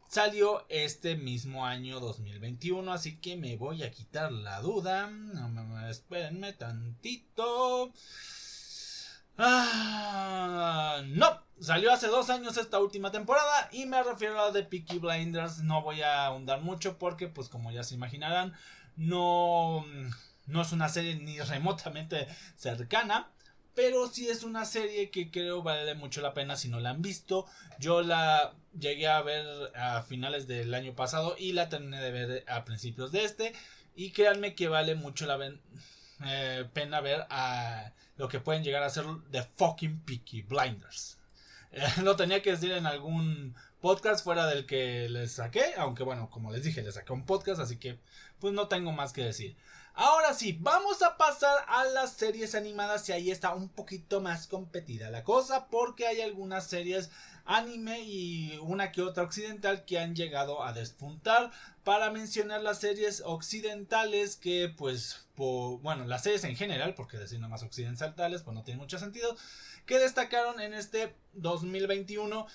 salió 0.09 0.67
este 0.69 1.17
mismo 1.17 1.65
año 1.65 1.99
2021, 1.99 2.93
así 2.93 3.19
que 3.19 3.37
me 3.37 3.57
voy 3.57 3.83
a 3.83 3.91
quitar 3.91 4.31
la 4.31 4.61
duda. 4.61 5.11
espérenme 5.89 6.53
tantito. 6.53 7.93
Ah, 9.39 11.01
no, 11.07 11.41
salió 11.59 11.93
hace 11.93 12.09
dos 12.09 12.29
años 12.29 12.59
esta 12.59 12.79
última 12.79 13.11
temporada 13.11 13.71
y 13.73 13.87
me 13.87 14.03
refiero 14.03 14.39
a 14.39 14.53
de 14.53 14.63
Peaky 14.63 14.99
Blinders. 14.99 15.63
No 15.63 15.83
voy 15.83 16.03
a 16.03 16.27
ahondar 16.27 16.61
mucho 16.61 16.99
porque, 16.99 17.29
pues 17.29 17.49
como 17.49 17.73
ya 17.73 17.83
se 17.83 17.95
imaginarán, 17.95 18.55
no 18.97 19.85
no 20.47 20.63
es 20.63 20.73
una 20.73 20.89
serie 20.89 21.17
ni 21.17 21.39
remotamente 21.41 22.27
cercana. 22.57 23.31
Pero 23.75 24.07
sí 24.09 24.29
es 24.29 24.43
una 24.43 24.67
serie 24.67 25.11
que 25.11 25.31
creo 25.31 25.63
vale 25.63 25.95
mucho 25.95 26.21
la 26.21 26.35
pena 26.35 26.57
si 26.57 26.69
no 26.69 26.79
la 26.79 26.91
han 26.91 27.01
visto. 27.01 27.47
Yo 27.79 28.03
la 28.03 28.55
llegué 28.79 29.09
a 29.09 29.23
ver 29.23 29.47
a 29.75 30.03
finales 30.03 30.47
del 30.47 30.75
año 30.75 30.95
pasado 30.95 31.37
y 31.39 31.53
la 31.53 31.71
terminé 31.71 31.99
de 31.99 32.11
ver 32.11 32.45
a 32.49 32.67
principios 32.67 33.13
de 33.13 33.25
este. 33.25 33.55
Y 33.95 34.11
créanme 34.11 34.55
que 34.55 34.69
vale 34.69 34.95
mucho 34.95 35.25
la 35.25 35.39
eh, 36.27 36.69
pena 36.75 37.01
ver 37.01 37.27
a 37.31 37.93
lo 38.19 38.29
que 38.29 38.41
pueden 38.41 38.63
llegar 38.63 38.83
a 38.83 38.91
ser 38.91 39.07
de 39.31 39.43
fucking 39.43 40.01
Peaky 40.01 40.43
Blinders. 40.43 41.19
lo 42.03 42.17
tenía 42.17 42.43
que 42.43 42.51
decir 42.51 42.73
en 42.73 42.87
algún 42.87 43.55
podcast 43.81 44.23
fuera 44.23 44.47
del 44.47 44.67
que 44.67 45.09
les 45.09 45.33
saqué, 45.33 45.75
aunque 45.77 46.03
bueno, 46.03 46.31
como 46.31 46.53
les 46.53 46.63
dije, 46.63 46.83
les 46.83 46.95
saqué 46.95 47.13
un 47.13 47.25
podcast, 47.25 47.61
así 47.61 47.79
que 47.79 47.99
pues 48.39 48.53
no 48.53 48.69
tengo 48.69 48.93
más 48.93 49.13
que 49.13 49.25
decir. 49.25 49.57
Ahora 49.95 50.33
sí, 50.33 50.57
vamos 50.59 51.03
a 51.03 51.19
pasar 51.19 51.65
a 51.69 51.85
las 51.85 52.13
series 52.13 52.55
animadas 52.55 53.07
y 53.09 53.13
ahí 53.13 53.31
está 53.31 53.55
un 53.55 53.69
poquito 53.69 54.23
más 54.23 54.47
competida 54.47 55.11
la 55.11 55.23
cosa 55.23 55.67
porque 55.69 56.07
hay 56.07 56.23
algunas 56.23 56.67
series 56.67 57.11
anime 57.45 58.01
y 58.01 58.59
una 58.63 58.91
que 58.91 59.03
otra 59.03 59.23
occidental 59.23 59.85
que 59.85 59.99
han 59.99 60.15
llegado 60.15 60.65
a 60.65 60.73
despuntar. 60.73 61.51
Para 61.85 62.11
mencionar 62.11 62.63
las 62.63 62.79
series 62.79 63.23
occidentales 63.27 64.37
que 64.37 64.73
pues, 64.75 65.27
bueno, 65.37 66.07
las 66.07 66.23
series 66.23 66.45
en 66.45 66.57
general, 66.57 66.95
porque 66.95 67.19
decir 67.19 67.39
más 67.41 67.63
occidentales 67.63 68.43
pues 68.43 68.55
no 68.55 68.63
tiene 68.63 68.81
mucho 68.81 68.99
sentido, 68.99 69.37
que 69.85 69.99
destacaron 69.99 70.59
en 70.61 70.73
este 70.73 71.15
2021, 71.35 72.47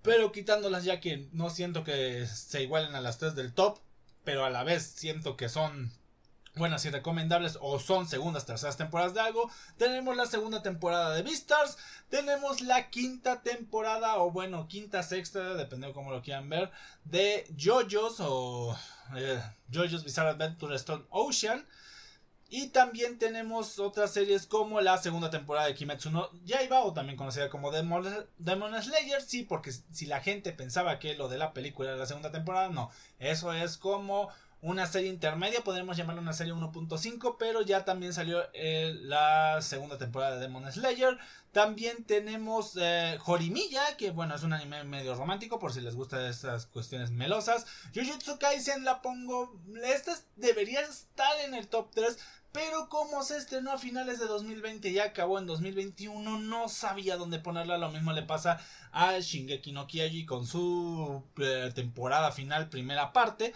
pero 0.00 0.32
quitándolas 0.32 0.84
ya 0.84 0.98
que 1.00 1.28
no 1.32 1.50
siento 1.50 1.84
que 1.84 2.26
se 2.26 2.62
igualen 2.62 2.94
a 2.94 3.02
las 3.02 3.18
tres 3.18 3.34
del 3.34 3.52
top, 3.52 3.80
pero 4.24 4.46
a 4.46 4.50
la 4.50 4.64
vez 4.64 4.84
siento 4.84 5.36
que 5.36 5.48
son 5.48 5.92
buenas 6.58 6.84
y 6.84 6.90
recomendables 6.90 7.58
o 7.60 7.78
son 7.78 8.06
segundas, 8.06 8.44
terceras 8.44 8.76
temporadas 8.76 9.14
de 9.14 9.20
algo. 9.20 9.50
Tenemos 9.76 10.16
la 10.16 10.26
segunda 10.26 10.62
temporada 10.62 11.14
de 11.14 11.22
Beastars, 11.22 11.78
tenemos 12.08 12.60
la 12.60 12.90
quinta 12.90 13.42
temporada 13.42 14.18
o 14.18 14.30
bueno, 14.30 14.68
quinta, 14.68 15.02
sexta, 15.02 15.54
dependiendo 15.54 15.94
cómo 15.94 16.10
lo 16.10 16.20
quieran 16.20 16.48
ver, 16.48 16.70
de 17.04 17.46
JoJo's 17.56 18.20
o 18.20 18.76
eh, 19.16 19.40
JoJo's 19.72 20.04
Bizarre 20.04 20.30
Adventure 20.30 20.74
Stone 20.76 21.04
Ocean. 21.10 21.66
Y 22.50 22.68
también 22.68 23.18
tenemos 23.18 23.78
otras 23.78 24.10
series 24.10 24.46
como 24.46 24.80
la 24.80 24.96
segunda 24.96 25.28
temporada 25.28 25.66
de 25.66 25.74
Kimetsu 25.74 26.10
no 26.10 26.30
Yaiba 26.44 26.80
o 26.80 26.94
también 26.94 27.18
conocida 27.18 27.50
como 27.50 27.70
Demon, 27.70 28.06
Demon 28.38 28.82
Slayer. 28.82 29.20
Sí, 29.20 29.42
porque 29.42 29.70
si 29.70 30.06
la 30.06 30.20
gente 30.20 30.52
pensaba 30.52 30.98
que 30.98 31.14
lo 31.14 31.28
de 31.28 31.36
la 31.36 31.52
película 31.52 31.90
era 31.90 31.98
la 31.98 32.06
segunda 32.06 32.32
temporada, 32.32 32.70
no. 32.70 32.90
Eso 33.18 33.52
es 33.52 33.76
como 33.76 34.30
una 34.60 34.86
serie 34.86 35.08
intermedia, 35.08 35.62
podríamos 35.62 35.96
llamarla 35.96 36.20
una 36.20 36.32
serie 36.32 36.52
1.5, 36.52 37.36
pero 37.38 37.62
ya 37.62 37.84
también 37.84 38.12
salió 38.12 38.42
eh, 38.54 38.96
la 39.02 39.62
segunda 39.62 39.98
temporada 39.98 40.34
de 40.34 40.40
Demon 40.40 40.70
Slayer. 40.70 41.16
También 41.52 42.04
tenemos 42.04 42.76
eh, 42.80 43.18
que 43.96 44.10
bueno, 44.10 44.34
es 44.34 44.42
un 44.42 44.52
anime 44.52 44.82
medio 44.84 45.14
romántico, 45.14 45.58
por 45.58 45.72
si 45.72 45.80
les 45.80 45.94
gustan 45.94 46.24
esas 46.26 46.66
cuestiones 46.66 47.10
melosas. 47.10 47.66
Jujutsu 47.94 48.38
Kaisen 48.38 48.84
la 48.84 49.00
pongo, 49.00 49.56
esta 49.84 50.16
debería 50.36 50.80
estar 50.80 51.40
en 51.44 51.54
el 51.54 51.68
top 51.68 51.90
3, 51.94 52.18
pero 52.50 52.88
como 52.88 53.22
se 53.22 53.36
estrenó 53.36 53.72
a 53.72 53.78
finales 53.78 54.18
de 54.18 54.26
2020 54.26 54.88
y 54.88 54.98
acabó 54.98 55.38
en 55.38 55.46
2021, 55.46 56.38
no 56.40 56.68
sabía 56.68 57.16
dónde 57.16 57.38
ponerla. 57.38 57.78
Lo 57.78 57.90
mismo 57.90 58.12
le 58.12 58.22
pasa 58.22 58.60
a 58.90 59.18
Shingeki 59.18 59.70
no 59.70 59.86
Kyojin 59.86 60.26
con 60.26 60.46
su 60.46 61.22
eh, 61.38 61.70
temporada 61.74 62.32
final, 62.32 62.68
primera 62.68 63.12
parte. 63.12 63.54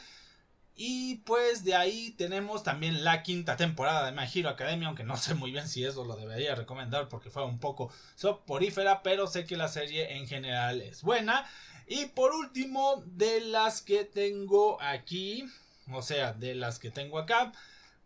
Y 0.74 1.16
pues 1.26 1.64
de 1.64 1.74
ahí 1.74 2.12
tenemos 2.12 2.62
también 2.62 3.04
la 3.04 3.22
quinta 3.22 3.56
temporada 3.56 4.06
de 4.06 4.12
My 4.12 4.26
Hero 4.32 4.48
Academia, 4.48 4.88
aunque 4.88 5.04
no 5.04 5.16
sé 5.16 5.34
muy 5.34 5.52
bien 5.52 5.68
si 5.68 5.84
eso 5.84 6.04
lo 6.04 6.16
debería 6.16 6.54
recomendar 6.54 7.08
porque 7.08 7.30
fue 7.30 7.44
un 7.44 7.58
poco 7.58 7.92
soporífera, 8.14 9.02
pero 9.02 9.26
sé 9.26 9.44
que 9.44 9.56
la 9.56 9.68
serie 9.68 10.16
en 10.16 10.26
general 10.26 10.80
es 10.80 11.02
buena. 11.02 11.46
Y 11.86 12.06
por 12.06 12.32
último, 12.32 13.02
de 13.06 13.40
las 13.42 13.82
que 13.82 14.04
tengo 14.04 14.80
aquí, 14.80 15.44
o 15.90 16.00
sea, 16.00 16.32
de 16.32 16.54
las 16.54 16.78
que 16.78 16.90
tengo 16.90 17.18
acá, 17.18 17.52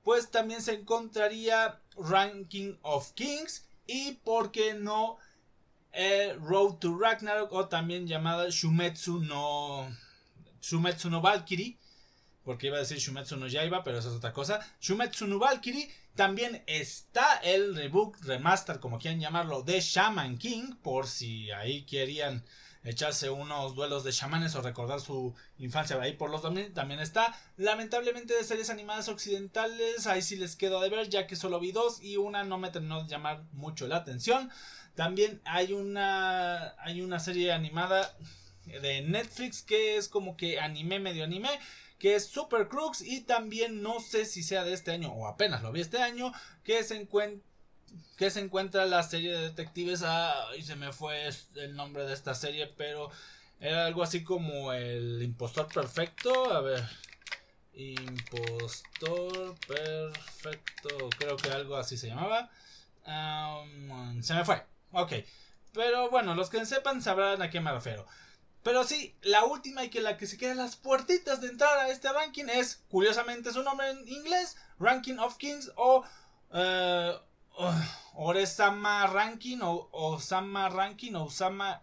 pues 0.03 0.31
también 0.31 0.61
se 0.61 0.75
encontraría 0.75 1.81
Ranking 1.97 2.77
of 2.83 3.13
Kings 3.13 3.67
y, 3.87 4.13
por 4.25 4.51
qué 4.51 4.75
no, 4.75 5.19
eh, 5.93 6.37
Road 6.41 6.75
to 6.75 6.99
Ragnarok 6.99 7.53
o 7.53 7.69
también 7.69 8.07
llamada 8.07 8.49
Shumetsu 8.49 9.21
no, 9.21 9.89
Shumetsu 10.61 11.11
no 11.11 11.21
Valkyrie 11.21 11.79
porque 12.47 12.69
iba 12.69 12.77
a 12.77 12.81
decir 12.81 12.99
Shumetsu 12.99 13.37
no 13.37 13.49
Yaiba, 13.49 13.83
pero 13.83 13.99
eso 13.99 14.09
es 14.09 14.15
otra 14.15 14.33
cosa. 14.33 14.61
Shumetsu 14.81 15.27
no 15.27 15.41
Valkyrie 15.41 15.91
también 16.15 16.63
está 16.69 17.39
el 17.39 17.75
reboot, 17.75 18.15
remaster, 18.23 18.79
como 18.79 19.01
quieran 19.01 19.21
llamarlo, 19.21 19.63
de 19.63 19.81
Shaman 19.81 20.39
King, 20.39 20.77
por 20.81 21.09
si 21.09 21.51
ahí 21.51 21.83
querían 21.83 22.45
echarse 22.85 23.31
unos 23.31 23.75
duelos 23.75 24.05
de 24.05 24.13
chamanes 24.13 24.55
o 24.55 24.63
recordar 24.63 25.01
su 25.01 25.35
infancia 25.59 26.01
ahí 26.01 26.13
por 26.13 26.31
los 26.31 26.41
2000 26.43 26.73
también 26.73 27.01
está. 27.01 27.37
Lamentablemente 27.57 28.33
de 28.37 28.45
series 28.45 28.71
animadas 28.71 29.09
occidentales, 29.09 30.07
ahí 30.07 30.23
sí 30.23 30.37
les 30.37 30.55
quedo 30.55 30.81
de 30.81 30.89
ver, 30.89 31.09
ya 31.09 31.27
que 31.27 31.35
solo 31.35 31.59
vi 31.59 31.73
dos 31.73 32.01
y 32.01 32.17
una 32.17 32.45
no 32.45 32.59
me 32.59 32.71
terminó 32.71 33.03
de 33.03 33.09
llamar 33.09 33.43
mucho 33.51 33.89
la 33.89 33.97
atención. 33.97 34.53
También 34.95 35.43
hay 35.45 35.73
una, 35.73 36.77
hay 36.79 37.01
una 37.01 37.19
serie 37.19 37.53
animada 37.53 38.17
de 38.67 39.03
Netflix 39.03 39.63
que 39.63 39.97
es 39.97 40.09
como 40.09 40.37
que 40.37 40.61
anime, 40.61 41.01
medio 41.01 41.25
anime 41.25 41.51
que 41.99 42.15
es 42.15 42.27
Super 42.27 42.69
Crux 42.69 43.01
y 43.01 43.23
también 43.23 43.83
no 43.83 44.01
sé 44.01 44.25
si 44.25 44.43
sea 44.43 44.65
de 44.65 44.73
este 44.73 44.93
año 44.93 45.13
o 45.13 45.27
apenas 45.27 45.63
lo 45.63 45.73
vi 45.73 45.81
este 45.81 45.99
año, 45.99 46.33
que 46.63 46.83
se 46.85 46.97
encuentra 46.97 47.43
que 48.17 48.31
se 48.31 48.41
encuentra 48.41 48.87
la 48.87 49.03
serie 49.03 49.33
de 49.33 49.43
detectives. 49.43 50.03
Ah, 50.05 50.49
y 50.57 50.63
se 50.63 50.77
me 50.77 50.93
fue 50.93 51.29
el 51.57 51.77
nombre 51.77 52.05
de 52.05 52.15
esta 52.15 52.35
serie, 52.35 52.67
pero 52.77 53.11
era 53.61 53.87
algo 53.87 54.03
así 54.03 54.25
como 54.25 54.73
el 54.73 55.23
impostor 55.23 55.69
perfecto. 55.69 56.53
A 56.53 56.61
ver, 56.61 56.85
impostor 57.75 59.55
perfecto, 59.67 61.11
creo 61.19 61.37
que 61.37 61.51
algo 61.51 61.77
así 61.77 61.97
se 61.97 62.09
llamaba. 62.09 62.51
se 64.23 64.35
me 64.35 64.45
fue, 64.45 64.63
ok. 64.93 65.13
Pero 65.73 66.11
bueno, 66.11 66.35
los 66.35 66.49
que 66.49 66.65
sepan 66.65 67.03
sabrán 67.03 67.43
a 67.43 67.51
qué 67.51 67.61
me 67.61 67.73
refiero. 67.73 68.07
Pero 68.67 68.83
sí, 68.83 69.15
la 69.23 69.45
última 69.45 69.85
y 69.85 69.91
que 69.91 70.01
la 70.01 70.17
que 70.17 70.27
se 70.27 70.37
queda 70.37 70.57
las 70.57 70.75
puertitas 70.75 71.41
de 71.41 71.47
entrar 71.47 71.79
a 71.79 71.89
este 71.89 72.13
ranking 72.13 72.47
es, 72.49 72.83
curiosamente, 72.89 73.53
su 73.53 73.63
nombre 73.63 73.91
en 73.91 74.09
inglés, 74.09 74.57
Ranking 74.81 75.19
of 75.19 75.37
Kings 75.37 75.71
o 75.77 76.05
uh, 76.51 77.71
Oresama 78.15 79.07
Ranking 79.07 79.59
o 79.63 79.89
Osama 79.93 80.69
Ranking 80.69 81.15
o 81.15 81.27
Osama... 81.27 81.81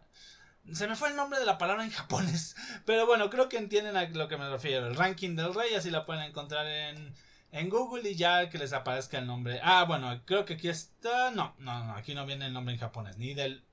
Se 0.73 0.85
me 0.89 0.97
fue 0.97 1.07
el 1.07 1.15
nombre 1.15 1.39
de 1.39 1.45
la 1.45 1.57
palabra 1.57 1.85
en 1.85 1.91
japonés, 1.91 2.57
pero 2.85 3.05
bueno, 3.05 3.29
creo 3.29 3.47
que 3.47 3.59
entienden 3.59 3.95
a 3.95 4.03
lo 4.09 4.27
que 4.27 4.35
me 4.35 4.49
refiero. 4.49 4.85
El 4.85 4.97
ranking 4.97 5.37
del 5.37 5.53
rey, 5.53 5.75
así 5.75 5.89
la 5.89 6.05
pueden 6.05 6.23
encontrar 6.23 6.67
en, 6.67 7.15
en 7.53 7.69
Google 7.69 8.09
y 8.09 8.15
ya 8.15 8.49
que 8.49 8.57
les 8.57 8.73
aparezca 8.73 9.19
el 9.19 9.25
nombre. 9.25 9.61
Ah, 9.63 9.85
bueno, 9.85 10.21
creo 10.25 10.43
que 10.43 10.55
aquí 10.55 10.67
está. 10.67 11.31
No, 11.31 11.55
no, 11.59 11.85
no, 11.85 11.93
aquí 11.95 12.13
no 12.13 12.25
viene 12.25 12.47
el 12.47 12.51
nombre 12.51 12.73
en 12.73 12.81
japonés, 12.81 13.17
ni 13.17 13.33
del 13.33 13.63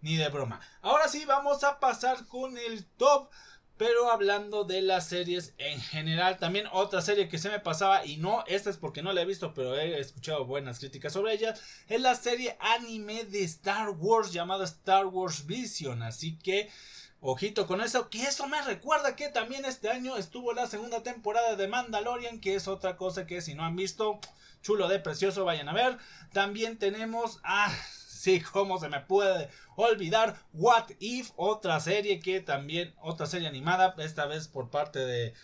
ni 0.00 0.16
de 0.16 0.28
broma. 0.28 0.60
Ahora 0.82 1.08
sí, 1.08 1.24
vamos 1.24 1.64
a 1.64 1.80
pasar 1.80 2.26
con 2.26 2.56
el 2.58 2.84
top. 2.84 3.30
Pero 3.78 4.10
hablando 4.10 4.64
de 4.64 4.82
las 4.82 5.06
series 5.06 5.54
en 5.56 5.80
general, 5.80 6.36
también 6.38 6.66
otra 6.72 7.00
serie 7.00 7.28
que 7.28 7.38
se 7.38 7.48
me 7.48 7.60
pasaba, 7.60 8.04
y 8.04 8.16
no, 8.16 8.42
esta 8.48 8.70
es 8.70 8.76
porque 8.76 9.02
no 9.04 9.12
la 9.12 9.22
he 9.22 9.24
visto, 9.24 9.54
pero 9.54 9.76
he 9.76 10.00
escuchado 10.00 10.44
buenas 10.46 10.80
críticas 10.80 11.12
sobre 11.12 11.34
ella, 11.34 11.54
es 11.86 12.00
la 12.00 12.16
serie 12.16 12.56
anime 12.58 13.22
de 13.22 13.44
Star 13.44 13.90
Wars 13.90 14.32
llamada 14.32 14.64
Star 14.64 15.06
Wars 15.06 15.46
Vision. 15.46 16.02
Así 16.02 16.36
que, 16.38 16.68
ojito 17.20 17.68
con 17.68 17.80
eso, 17.80 18.10
que 18.10 18.24
eso 18.24 18.48
me 18.48 18.60
recuerda 18.62 19.14
que 19.14 19.28
también 19.28 19.64
este 19.64 19.90
año 19.90 20.16
estuvo 20.16 20.52
la 20.54 20.66
segunda 20.66 21.04
temporada 21.04 21.54
de 21.54 21.68
Mandalorian, 21.68 22.40
que 22.40 22.56
es 22.56 22.66
otra 22.66 22.96
cosa 22.96 23.26
que 23.28 23.40
si 23.42 23.54
no 23.54 23.64
han 23.64 23.76
visto, 23.76 24.18
chulo 24.60 24.88
de 24.88 24.98
precioso, 24.98 25.44
vayan 25.44 25.68
a 25.68 25.72
ver. 25.72 25.98
También 26.32 26.78
tenemos 26.78 27.38
a 27.44 27.72
Sí, 28.18 28.40
cómo 28.40 28.80
se 28.80 28.88
me 28.88 28.98
puede 28.98 29.48
olvidar 29.76 30.36
What 30.52 30.90
If, 30.98 31.30
otra 31.36 31.78
serie 31.78 32.18
que 32.18 32.40
también, 32.40 32.92
otra 33.00 33.26
serie 33.26 33.46
animada, 33.46 33.94
esta 33.98 34.26
vez 34.26 34.48
por 34.48 34.70
parte 34.70 34.98
de, 34.98 35.34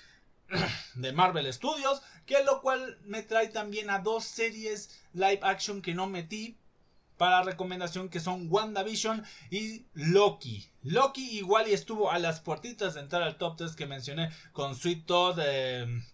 de 0.97 1.13
Marvel 1.13 1.53
Studios, 1.53 2.03
que 2.27 2.43
lo 2.43 2.61
cual 2.63 2.99
me 3.05 3.23
trae 3.23 3.47
también 3.47 3.91
a 3.91 4.01
dos 4.01 4.25
series 4.25 4.91
live 5.13 5.39
action 5.43 5.83
que 5.83 5.95
no 5.95 6.09
metí 6.09 6.59
para 7.17 7.45
recomendación 7.45 8.09
que 8.09 8.19
son 8.19 8.49
WandaVision 8.51 9.25
y 9.53 9.87
Loki. 9.93 10.69
Loki 10.83 11.39
igual 11.39 11.69
y 11.69 11.75
estuvo 11.75 12.11
a 12.11 12.19
las 12.19 12.41
puertitas 12.41 12.95
de 12.95 13.03
entrar 13.03 13.23
al 13.23 13.39
top 13.39 13.57
3 13.57 13.77
que 13.77 13.87
mencioné 13.87 14.31
con 14.53 14.75
Sweet 14.75 15.07
Todd, 15.07 15.39
em, 15.39 16.05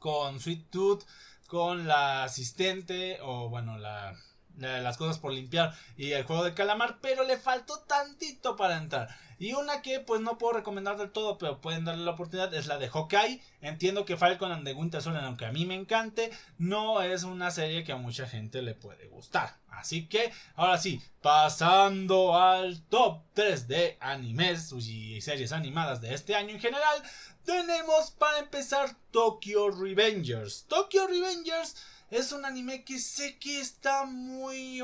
con 0.00 0.40
Sweet 0.40 0.68
Tooth, 0.68 1.04
con 1.46 1.86
la 1.86 2.24
asistente 2.24 3.18
o 3.22 3.48
bueno, 3.48 3.78
la 3.78 4.16
las 4.56 4.96
cosas 4.96 5.18
por 5.18 5.32
limpiar 5.32 5.74
y 5.96 6.12
el 6.12 6.24
juego 6.24 6.44
de 6.44 6.54
calamar, 6.54 6.98
pero 7.00 7.24
le 7.24 7.36
faltó 7.36 7.80
tantito 7.80 8.56
para 8.56 8.76
entrar. 8.78 9.08
Y 9.38 9.52
una 9.52 9.82
que 9.82 10.00
pues 10.00 10.22
no 10.22 10.38
puedo 10.38 10.54
recomendar 10.54 10.96
del 10.96 11.10
todo, 11.10 11.36
pero 11.36 11.60
pueden 11.60 11.84
darle 11.84 12.04
la 12.04 12.12
oportunidad, 12.12 12.54
es 12.54 12.66
la 12.66 12.78
de 12.78 12.88
Hawkeye. 12.88 13.42
Entiendo 13.60 14.06
que 14.06 14.16
Falcon 14.16 14.50
and 14.50 14.64
the 14.64 14.72
Winter 14.72 15.02
Soldier, 15.02 15.24
aunque 15.24 15.44
a 15.44 15.52
mí 15.52 15.66
me 15.66 15.74
encante, 15.74 16.30
no 16.56 17.02
es 17.02 17.22
una 17.22 17.50
serie 17.50 17.84
que 17.84 17.92
a 17.92 17.96
mucha 17.96 18.26
gente 18.26 18.62
le 18.62 18.74
puede 18.74 19.08
gustar. 19.08 19.58
Así 19.68 20.06
que, 20.06 20.32
ahora 20.54 20.78
sí, 20.78 21.02
pasando 21.20 22.34
al 22.34 22.82
top 22.84 23.24
3 23.34 23.68
de 23.68 23.98
animes 24.00 24.72
y 24.72 25.20
series 25.20 25.52
animadas 25.52 26.00
de 26.00 26.14
este 26.14 26.34
año 26.34 26.54
en 26.54 26.60
general, 26.60 27.02
tenemos 27.44 28.12
para 28.12 28.38
empezar 28.38 28.96
Tokyo 29.10 29.70
Revengers. 29.70 30.64
Tokyo 30.66 31.06
Revengers 31.06 31.76
es 32.10 32.32
un 32.32 32.44
anime 32.44 32.84
que 32.84 32.98
sé 32.98 33.38
que 33.38 33.60
está 33.60 34.04
muy... 34.04 34.80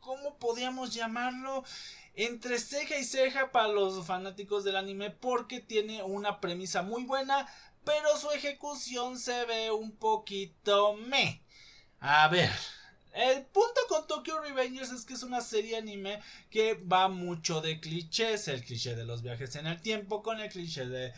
¿Cómo 0.00 0.38
podríamos 0.38 0.94
llamarlo? 0.94 1.64
entre 2.16 2.58
ceja 2.58 2.96
y 2.96 3.04
ceja 3.04 3.52
para 3.52 3.68
los 3.68 4.04
fanáticos 4.06 4.64
del 4.64 4.76
anime 4.76 5.10
porque 5.10 5.60
tiene 5.60 6.02
una 6.02 6.40
premisa 6.40 6.82
muy 6.82 7.04
buena, 7.04 7.46
pero 7.84 8.16
su 8.16 8.30
ejecución 8.30 9.18
se 9.18 9.44
ve 9.44 9.70
un 9.70 9.92
poquito 9.92 10.94
me. 10.94 11.42
A 12.00 12.26
ver, 12.28 12.50
el 13.12 13.44
punto 13.44 13.80
con 13.88 14.06
Tokyo 14.06 14.40
Revengers 14.40 14.92
es 14.92 15.04
que 15.04 15.14
es 15.14 15.22
una 15.22 15.42
serie 15.42 15.76
anime 15.76 16.20
que 16.50 16.74
va 16.74 17.08
mucho 17.08 17.60
de 17.60 17.80
clichés, 17.80 18.48
el 18.48 18.64
cliché 18.64 18.96
de 18.96 19.04
los 19.04 19.22
viajes 19.22 19.54
en 19.56 19.66
el 19.66 19.80
tiempo 19.82 20.22
con 20.22 20.40
el 20.40 20.48
cliché 20.48 20.86
de 20.86 21.12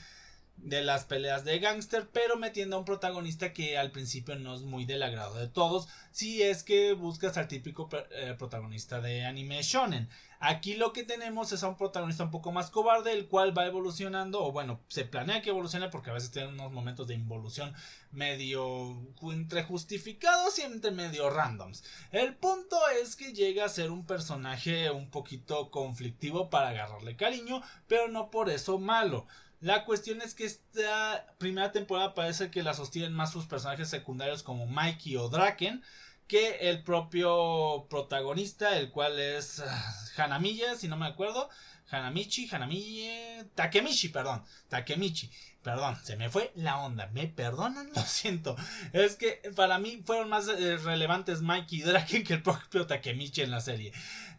de 0.63 0.83
las 0.83 1.05
peleas 1.05 1.45
de 1.45 1.59
gángster, 1.59 2.09
pero 2.13 2.37
metiendo 2.37 2.77
a 2.77 2.79
un 2.81 2.85
protagonista 2.85 3.53
que 3.53 3.79
al 3.79 3.91
principio 3.91 4.37
no 4.37 4.55
es 4.55 4.63
muy 4.63 4.85
del 4.85 5.03
agrado 5.03 5.37
de 5.37 5.49
todos, 5.49 5.89
si 6.11 6.43
es 6.43 6.63
que 6.63 6.93
buscas 6.93 7.37
al 7.37 7.49
típico 7.49 7.89
eh, 8.11 8.35
protagonista 8.39 9.01
de 9.01 9.25
anime 9.25 9.63
shonen. 9.63 10.09
Aquí 10.41 10.75
lo 10.75 10.93
que 10.93 11.03
tenemos 11.03 11.51
es 11.51 11.65
a 11.65 11.69
un 11.69 11.77
protagonista 11.77 12.23
un 12.23 12.31
poco 12.31 12.53
más 12.53 12.71
cobarde, 12.71 13.13
el 13.13 13.27
cual 13.27 13.57
va 13.57 13.67
evolucionando, 13.67 14.45
o 14.45 14.53
bueno, 14.53 14.81
se 14.87 15.05
planea 15.05 15.43
que 15.43 15.51
evolucione 15.51 15.89
porque 15.89 16.11
a 16.11 16.13
veces 16.15 16.31
tiene 16.31 16.49
unos 16.49 16.71
momentos 16.71 17.09
de 17.09 17.15
involución 17.15 17.75
medio 18.13 18.97
entre 19.23 19.65
justificados 19.65 20.61
y 20.61 20.63
entre 20.63 20.93
medio 20.93 21.29
randoms. 21.29 21.83
El 22.13 22.37
punto 22.37 22.79
es 23.03 23.17
que 23.17 23.33
llega 23.33 23.65
a 23.65 23.69
ser 23.69 23.91
un 23.91 24.07
personaje 24.07 24.91
un 24.93 25.11
poquito 25.11 25.73
conflictivo 25.73 26.51
para 26.51 26.69
agarrarle 26.69 27.17
cariño, 27.17 27.61
pero 27.89 28.07
no 28.07 28.31
por 28.31 28.49
eso 28.49 28.79
malo. 28.79 29.27
La 29.61 29.85
cuestión 29.85 30.23
es 30.23 30.35
que 30.35 30.45
esta 30.45 31.27
primera 31.39 31.73
temporada 31.73 32.15
parece 32.15 32.51
que 32.51 32.63
la 32.63 32.75
sostienen 32.75 33.13
más 33.13 33.33
sus 33.33 33.47
personajes 33.47 33.89
secundarios 33.89 34.43
como 34.43 34.67
Mikey 34.67 35.17
o 35.17 35.29
Draken 35.29 35.83
que 36.29 36.69
el 36.69 36.83
propio 36.83 37.87
protagonista, 37.89 38.77
el 38.79 38.91
cual 38.91 39.19
es 39.19 39.61
ah, 39.61 39.95
Hanamiya, 40.19 40.77
si 40.77 40.87
no 40.87 40.97
me 40.97 41.07
acuerdo. 41.07 41.49
Hanamichi, 41.91 42.47
Hanamichi, 42.53 43.09
Takemichi, 43.55 44.11
perdón, 44.11 44.45
Takemichi, 44.69 45.31
perdón, 45.63 45.97
se 46.05 46.17
me 46.17 46.29
fue 46.29 46.53
la 46.55 46.81
onda, 46.81 47.07
me 47.15 47.29
perdonan, 47.29 47.91
lo 47.97 48.03
siento, 48.03 48.57
es 48.93 49.17
que 49.17 49.41
para 49.57 49.79
mí 49.79 50.03
fueron 50.05 50.29
más 50.29 50.49
eh, 50.49 50.77
relevantes 50.77 51.41
Mikey 51.41 51.79
y 51.79 51.83
Draken 51.83 52.25
que 52.25 52.35
el 52.35 52.43
propio 52.43 52.87
Takemichi 52.87 53.41
en 53.41 53.51
la 53.51 53.63
serie. 53.63 53.93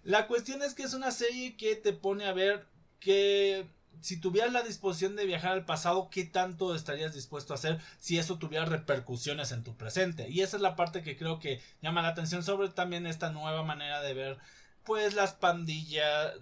La 0.03 0.27
cuestión 0.27 0.61
es 0.61 0.75
que 0.75 0.83
es 0.83 0.93
una 0.93 1.09
serie 1.09 1.57
que 1.57 1.75
te 1.75 1.91
pone 1.91 2.25
a 2.25 2.33
ver 2.33 2.67
que 2.99 3.67
si 4.01 4.17
tuvieras 4.17 4.53
la 4.53 4.63
disposición 4.63 5.15
de 5.15 5.25
viajar 5.25 5.51
al 5.51 5.65
pasado, 5.65 6.09
¿qué 6.09 6.25
tanto 6.25 6.75
estarías 6.75 7.13
dispuesto 7.13 7.53
a 7.53 7.55
hacer 7.55 7.79
si 7.99 8.17
eso 8.17 8.37
tuviera 8.37 8.65
repercusiones 8.65 9.51
en 9.51 9.63
tu 9.63 9.75
presente? 9.75 10.29
Y 10.29 10.41
esa 10.41 10.57
es 10.57 10.61
la 10.61 10.75
parte 10.75 11.01
que 11.01 11.17
creo 11.17 11.39
que 11.39 11.61
llama 11.81 12.01
la 12.01 12.09
atención 12.09 12.43
sobre 12.43 12.69
también 12.69 13.05
esta 13.05 13.31
nueva 13.31 13.63
manera 13.63 14.01
de 14.01 14.13
ver, 14.13 14.37
pues 14.83 15.13
las 15.13 15.33
pandillas, 15.33 16.33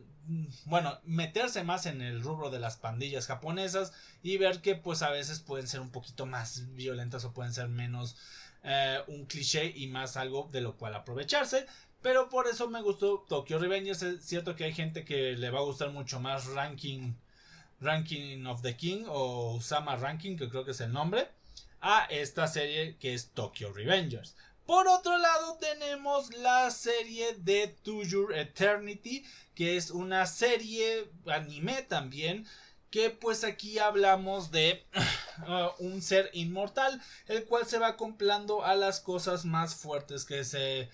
bueno, 0.65 0.99
meterse 1.03 1.63
más 1.63 1.85
en 1.85 2.01
el 2.01 2.21
rubro 2.21 2.49
de 2.49 2.59
las 2.59 2.77
pandillas 2.77 3.27
japonesas 3.27 3.93
y 4.23 4.37
ver 4.37 4.61
que 4.61 4.75
pues 4.75 5.01
a 5.01 5.09
veces 5.09 5.39
pueden 5.39 5.67
ser 5.67 5.79
un 5.79 5.91
poquito 5.91 6.25
más 6.25 6.73
violentas 6.75 7.25
o 7.25 7.33
pueden 7.33 7.53
ser 7.53 7.69
menos 7.69 8.15
eh, 8.63 8.99
un 9.07 9.25
cliché 9.25 9.71
y 9.75 9.87
más 9.87 10.17
algo 10.17 10.49
de 10.51 10.61
lo 10.61 10.75
cual 10.77 10.95
aprovecharse. 10.95 11.65
Pero 12.01 12.29
por 12.29 12.47
eso 12.47 12.69
me 12.69 12.81
gustó 12.81 13.25
Tokyo 13.27 13.57
Revengers. 13.59 14.03
Es 14.03 14.23
cierto 14.23 14.55
que 14.55 14.65
hay 14.65 14.73
gente 14.73 15.03
que 15.03 15.33
le 15.33 15.49
va 15.49 15.59
a 15.59 15.63
gustar 15.63 15.89
mucho 15.89 16.19
más 16.19 16.45
ranking 16.47 17.13
Ranking 17.79 18.45
of 18.47 18.61
the 18.61 18.75
King 18.75 19.05
o 19.07 19.55
Usama 19.55 19.95
Ranking, 19.95 20.37
que 20.37 20.49
creo 20.49 20.65
que 20.65 20.71
es 20.71 20.81
el 20.81 20.91
nombre, 20.91 21.29
a 21.81 22.05
esta 22.09 22.47
serie 22.47 22.97
que 22.97 23.13
es 23.13 23.29
Tokyo 23.29 23.71
Revengers. 23.71 24.35
Por 24.65 24.87
otro 24.87 25.17
lado 25.17 25.57
tenemos 25.61 26.33
la 26.35 26.69
serie 26.71 27.35
de 27.35 27.67
To 27.83 28.03
Your 28.03 28.35
Eternity, 28.35 29.23
que 29.55 29.77
es 29.77 29.91
una 29.91 30.25
serie 30.25 31.09
anime 31.25 31.83
también, 31.83 32.45
que 32.89 33.09
pues 33.09 33.43
aquí 33.43 33.79
hablamos 33.79 34.51
de 34.51 34.85
uh, 35.47 35.69
un 35.83 36.01
ser 36.01 36.29
inmortal, 36.33 37.01
el 37.27 37.45
cual 37.45 37.65
se 37.65 37.79
va 37.79 37.95
comprando 37.95 38.65
a 38.65 38.75
las 38.75 38.99
cosas 38.99 39.45
más 39.45 39.75
fuertes 39.75 40.25
que 40.25 40.43
se, 40.43 40.89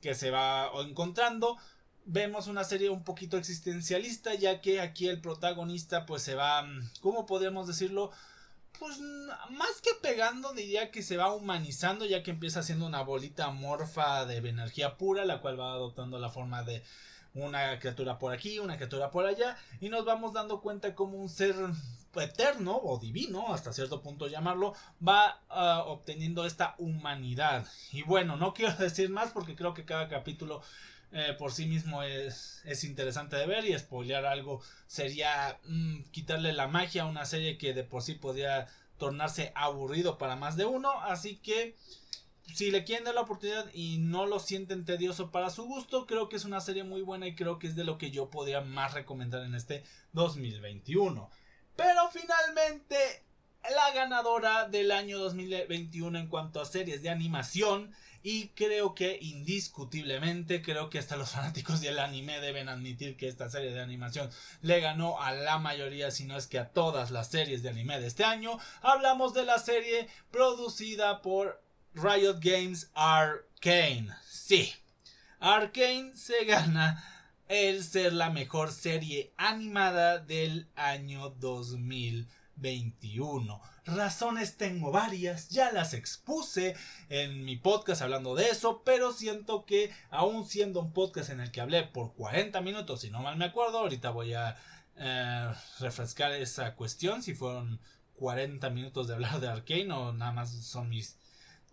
que 0.00 0.14
se 0.14 0.30
va 0.30 0.70
encontrando 0.80 1.58
vemos 2.04 2.46
una 2.46 2.64
serie 2.64 2.90
un 2.90 3.04
poquito 3.04 3.36
existencialista, 3.36 4.34
ya 4.34 4.60
que 4.60 4.80
aquí 4.80 5.08
el 5.08 5.20
protagonista 5.20 6.06
pues 6.06 6.22
se 6.22 6.34
va, 6.34 6.62
mm, 6.62 6.90
¿cómo 7.00 7.26
podemos 7.26 7.66
decirlo? 7.66 8.10
Pues 8.78 8.98
mm, 9.00 9.56
más 9.56 9.80
que 9.82 9.90
pegando 10.02 10.52
diría 10.52 10.90
que 10.90 11.02
se 11.02 11.16
va 11.16 11.32
humanizando 11.32 12.04
ya 12.04 12.22
que 12.22 12.30
empieza 12.30 12.62
siendo 12.62 12.86
una 12.86 13.02
bolita 13.02 13.50
morfa 13.50 14.26
de 14.26 14.36
energía 14.38 14.96
pura, 14.96 15.24
la 15.24 15.40
cual 15.40 15.58
va 15.58 15.72
adoptando 15.72 16.18
la 16.18 16.30
forma 16.30 16.62
de 16.62 16.82
una 17.34 17.78
criatura 17.80 18.18
por 18.18 18.32
aquí, 18.32 18.58
una 18.58 18.76
criatura 18.76 19.10
por 19.10 19.26
allá, 19.26 19.56
y 19.80 19.88
nos 19.88 20.04
vamos 20.04 20.32
dando 20.32 20.60
cuenta 20.60 20.94
como 20.94 21.18
un 21.18 21.28
ser 21.28 21.56
eterno 22.14 22.76
o 22.76 22.98
divino, 22.98 23.52
hasta 23.52 23.72
cierto 23.72 24.02
punto 24.02 24.28
llamarlo, 24.28 24.74
va 25.06 25.40
ah, 25.48 25.82
obteniendo 25.86 26.46
esta 26.46 26.76
humanidad. 26.78 27.66
Y 27.92 28.02
bueno, 28.02 28.36
no 28.36 28.54
quiero 28.54 28.74
decir 28.78 29.10
más 29.10 29.32
porque 29.32 29.56
creo 29.56 29.74
que 29.74 29.84
cada 29.84 30.08
capítulo 30.08 30.62
eh, 31.16 31.32
por 31.38 31.52
sí 31.52 31.66
mismo 31.66 32.02
es, 32.02 32.60
es, 32.64 32.82
interesante 32.82 33.36
de 33.36 33.46
ver 33.46 33.64
y 33.64 33.78
spoilear 33.78 34.26
algo 34.26 34.60
sería 34.88 35.60
mm, 35.64 36.10
quitarle 36.10 36.52
la 36.52 36.66
magia 36.66 37.04
a 37.04 37.06
una 37.06 37.24
serie 37.24 37.56
que 37.56 37.72
de 37.72 37.84
por 37.84 38.02
sí 38.02 38.14
podría 38.14 38.66
tornarse 38.98 39.52
aburrido 39.54 40.18
para 40.18 40.34
más 40.34 40.56
de 40.56 40.64
uno. 40.64 40.90
Así 41.02 41.36
que 41.36 41.76
si 42.52 42.72
le 42.72 42.82
quieren 42.82 43.04
dar 43.04 43.14
la 43.14 43.20
oportunidad 43.20 43.70
y 43.72 43.98
no 43.98 44.26
lo 44.26 44.40
sienten 44.40 44.84
tedioso 44.84 45.30
para 45.30 45.50
su 45.50 45.66
gusto, 45.66 46.06
creo 46.06 46.28
que 46.28 46.34
es 46.34 46.44
una 46.44 46.60
serie 46.60 46.82
muy 46.82 47.02
buena 47.02 47.28
y 47.28 47.36
creo 47.36 47.60
que 47.60 47.68
es 47.68 47.76
de 47.76 47.84
lo 47.84 47.96
que 47.96 48.10
yo 48.10 48.28
podría 48.28 48.60
más 48.60 48.92
recomendar 48.92 49.44
en 49.44 49.54
este 49.54 49.84
2021. 50.14 51.30
Pero 51.76 52.10
finalmente, 52.10 52.96
la 53.62 53.92
ganadora 53.94 54.68
del 54.68 54.90
año 54.90 55.20
2021 55.20 56.18
en 56.18 56.26
cuanto 56.26 56.60
a 56.60 56.64
series 56.64 57.02
de 57.02 57.10
animación 57.10 57.94
y 58.26 58.48
creo 58.48 58.94
que 58.94 59.18
indiscutiblemente, 59.20 60.62
creo 60.62 60.88
que 60.88 60.98
hasta 60.98 61.18
los 61.18 61.32
fanáticos 61.32 61.82
del 61.82 61.98
anime 61.98 62.40
deben 62.40 62.70
admitir 62.70 63.18
que 63.18 63.28
esta 63.28 63.50
serie 63.50 63.72
de 63.72 63.82
animación 63.82 64.30
le 64.62 64.80
ganó 64.80 65.20
a 65.20 65.32
la 65.32 65.58
mayoría, 65.58 66.10
si 66.10 66.24
no 66.24 66.38
es 66.38 66.46
que 66.46 66.58
a 66.58 66.70
todas 66.70 67.10
las 67.10 67.30
series 67.30 67.62
de 67.62 67.68
anime 67.68 68.00
de 68.00 68.06
este 68.06 68.24
año. 68.24 68.58
Hablamos 68.80 69.34
de 69.34 69.44
la 69.44 69.58
serie 69.58 70.08
producida 70.30 71.20
por 71.20 71.62
Riot 71.92 72.38
Games 72.40 72.90
Arcane. 72.94 74.08
Sí, 74.26 74.72
Arcane 75.38 76.16
se 76.16 76.46
gana 76.46 77.04
el 77.48 77.84
ser 77.84 78.14
la 78.14 78.30
mejor 78.30 78.72
serie 78.72 79.34
animada 79.36 80.18
del 80.18 80.66
año 80.76 81.28
2021. 82.56 83.60
Razones 83.86 84.56
tengo 84.56 84.90
varias, 84.90 85.50
ya 85.50 85.72
las 85.72 85.94
expuse 85.94 86.74
en 87.08 87.44
mi 87.44 87.56
podcast 87.56 88.02
hablando 88.02 88.34
de 88.34 88.48
eso, 88.48 88.82
pero 88.84 89.12
siento 89.12 89.66
que 89.66 89.92
aún 90.10 90.46
siendo 90.46 90.80
un 90.80 90.92
podcast 90.92 91.30
en 91.30 91.40
el 91.40 91.50
que 91.50 91.60
hablé 91.60 91.84
por 91.84 92.14
40 92.14 92.60
minutos, 92.62 93.02
si 93.02 93.10
no 93.10 93.20
mal 93.22 93.36
me 93.36 93.44
acuerdo, 93.46 93.80
ahorita 93.80 94.10
voy 94.10 94.34
a 94.34 94.56
eh, 94.96 95.52
refrescar 95.80 96.32
esa 96.32 96.74
cuestión, 96.74 97.22
si 97.22 97.34
fueron 97.34 97.80
40 98.14 98.70
minutos 98.70 99.08
de 99.08 99.14
hablar 99.14 99.40
de 99.40 99.48
Arkane 99.48 99.92
o 99.92 100.12
nada 100.12 100.32
más 100.32 100.50
son 100.50 100.88
mis 100.88 101.18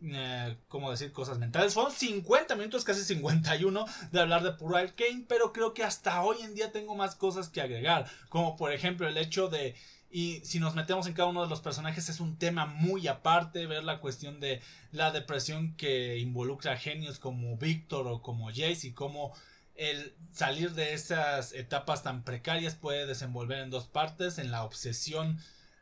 eh, 0.03 0.57
como 0.67 0.89
decir 0.89 1.11
cosas 1.11 1.37
mentales. 1.37 1.75
Fueron 1.75 1.91
50 1.91 2.55
minutos, 2.55 2.83
casi 2.83 3.03
51 3.03 3.85
de 4.11 4.19
hablar 4.19 4.41
de 4.41 4.51
puro 4.53 4.75
Arkane, 4.75 5.25
pero 5.27 5.53
creo 5.53 5.75
que 5.75 5.83
hasta 5.83 6.23
hoy 6.23 6.37
en 6.41 6.55
día 6.55 6.71
tengo 6.71 6.95
más 6.95 7.13
cosas 7.13 7.49
que 7.49 7.61
agregar, 7.61 8.09
como 8.29 8.57
por 8.57 8.73
ejemplo 8.73 9.07
el 9.07 9.17
hecho 9.17 9.47
de 9.47 9.75
y 10.11 10.41
si 10.43 10.59
nos 10.59 10.75
metemos 10.75 11.07
en 11.07 11.13
cada 11.13 11.29
uno 11.29 11.41
de 11.41 11.49
los 11.49 11.61
personajes 11.61 12.09
es 12.09 12.19
un 12.19 12.37
tema 12.37 12.65
muy 12.65 13.07
aparte, 13.07 13.65
ver 13.65 13.83
la 13.83 14.01
cuestión 14.01 14.41
de 14.41 14.61
la 14.91 15.11
depresión 15.11 15.75
que 15.77 16.19
involucra 16.19 16.73
a 16.73 16.77
genios 16.77 17.17
como 17.17 17.55
Víctor 17.57 18.07
o 18.07 18.21
como 18.21 18.49
Jace 18.49 18.87
y 18.87 18.91
cómo 18.91 19.33
el 19.75 20.13
salir 20.33 20.73
de 20.73 20.93
esas 20.93 21.53
etapas 21.53 22.03
tan 22.03 22.23
precarias 22.23 22.75
puede 22.75 23.05
desenvolver 23.05 23.59
en 23.59 23.69
dos 23.69 23.87
partes, 23.87 24.37
en 24.37 24.51
la 24.51 24.65
obsesión 24.65 25.39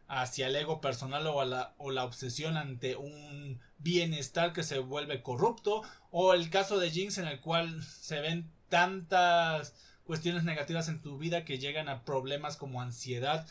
hacia 0.07 0.47
el 0.47 0.55
ego 0.55 0.79
personal 0.79 1.25
o, 1.27 1.43
la, 1.43 1.73
o 1.77 1.89
la 1.89 2.03
obsesión 2.03 2.55
ante 2.55 2.95
un 2.95 3.59
bienestar 3.79 4.53
que 4.53 4.63
se 4.63 4.77
vuelve 4.77 5.23
corrupto 5.23 5.81
o 6.11 6.33
el 6.33 6.51
caso 6.51 6.77
de 6.79 6.91
Jinx 6.91 7.17
en 7.17 7.27
el 7.27 7.39
cual 7.41 7.83
se 7.83 8.19
ven 8.19 8.51
tantas 8.69 9.73
cuestiones 10.03 10.43
negativas 10.43 10.87
en 10.87 11.01
tu 11.01 11.17
vida 11.17 11.45
que 11.45 11.57
llegan 11.57 11.89
a 11.89 12.05
problemas 12.05 12.57
como 12.57 12.81
ansiedad 12.81 13.47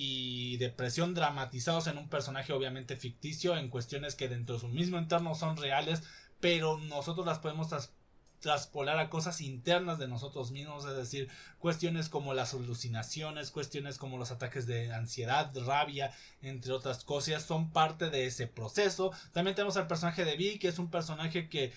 y 0.00 0.58
depresión 0.58 1.12
dramatizados 1.12 1.88
en 1.88 1.98
un 1.98 2.08
personaje 2.08 2.52
obviamente 2.52 2.94
ficticio 2.94 3.56
en 3.56 3.68
cuestiones 3.68 4.14
que 4.14 4.28
dentro 4.28 4.54
de 4.54 4.60
su 4.60 4.68
mismo 4.68 4.96
entorno 4.96 5.34
son 5.34 5.56
reales 5.56 6.04
pero 6.38 6.78
nosotros 6.78 7.26
las 7.26 7.40
podemos 7.40 7.72
traspolar 8.40 8.98
a 8.98 9.10
cosas 9.10 9.40
internas 9.40 9.98
de 9.98 10.08
nosotros 10.08 10.50
mismos, 10.50 10.84
es 10.84 10.96
decir, 10.96 11.28
cuestiones 11.58 12.08
como 12.08 12.34
las 12.34 12.54
alucinaciones, 12.54 13.50
cuestiones 13.50 13.98
como 13.98 14.18
los 14.18 14.30
ataques 14.30 14.66
de 14.66 14.92
ansiedad, 14.92 15.52
rabia, 15.66 16.12
entre 16.42 16.72
otras 16.72 17.04
cosas, 17.04 17.42
son 17.42 17.70
parte 17.70 18.10
de 18.10 18.26
ese 18.26 18.46
proceso. 18.46 19.12
También 19.32 19.54
tenemos 19.54 19.76
al 19.76 19.86
personaje 19.86 20.24
de 20.24 20.36
Vi, 20.36 20.58
que 20.58 20.68
es 20.68 20.78
un 20.78 20.90
personaje 20.90 21.48
que 21.48 21.72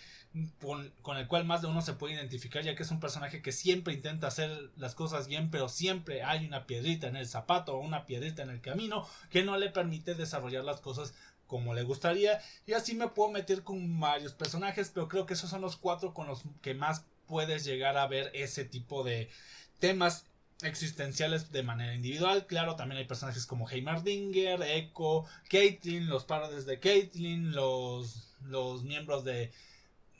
con, 0.61 0.93
con, 1.01 1.17
el 1.17 1.27
cual 1.27 1.43
más 1.43 1.61
de 1.61 1.67
uno 1.67 1.81
se 1.81 1.93
puede 1.93 2.13
identificar, 2.13 2.63
ya 2.63 2.73
que 2.75 2.83
es 2.83 2.91
un 2.91 3.01
personaje 3.01 3.41
que 3.41 3.51
siempre 3.51 3.93
intenta 3.93 4.27
hacer 4.27 4.71
las 4.77 4.95
cosas 4.95 5.27
bien, 5.27 5.51
pero 5.51 5.67
siempre 5.67 6.23
hay 6.23 6.45
una 6.45 6.65
piedrita 6.65 7.07
en 7.07 7.17
el 7.17 7.27
zapato 7.27 7.75
o 7.75 7.81
una 7.81 8.05
piedrita 8.05 8.41
en 8.41 8.49
el 8.49 8.61
camino 8.61 9.05
que 9.29 9.43
no 9.43 9.57
le 9.57 9.69
permite 9.69 10.15
desarrollar 10.15 10.63
las 10.63 10.79
cosas 10.79 11.13
como 11.51 11.73
le 11.73 11.83
gustaría. 11.83 12.41
Y 12.65 12.71
así 12.71 12.95
me 12.95 13.09
puedo 13.09 13.29
meter 13.29 13.61
con 13.61 13.99
varios 13.99 14.31
personajes, 14.31 14.89
pero 14.93 15.09
creo 15.09 15.25
que 15.25 15.33
esos 15.33 15.49
son 15.49 15.59
los 15.59 15.75
cuatro 15.75 16.13
con 16.13 16.25
los 16.25 16.43
que 16.61 16.73
más 16.73 17.03
puedes 17.27 17.65
llegar 17.65 17.97
a 17.97 18.07
ver 18.07 18.31
ese 18.33 18.63
tipo 18.63 19.03
de 19.03 19.29
temas 19.77 20.27
existenciales 20.61 21.51
de 21.51 21.63
manera 21.63 21.93
individual. 21.93 22.45
Claro, 22.45 22.77
también 22.77 22.99
hay 22.99 23.05
personajes 23.05 23.45
como 23.45 23.69
Heimerdinger, 23.69 24.61
Echo, 24.61 25.25
Caitlyn, 25.49 26.07
los 26.07 26.23
padres 26.23 26.65
de 26.65 26.79
Caitlyn, 26.79 27.51
los, 27.51 28.33
los 28.45 28.83
miembros 28.83 29.25
de, 29.25 29.51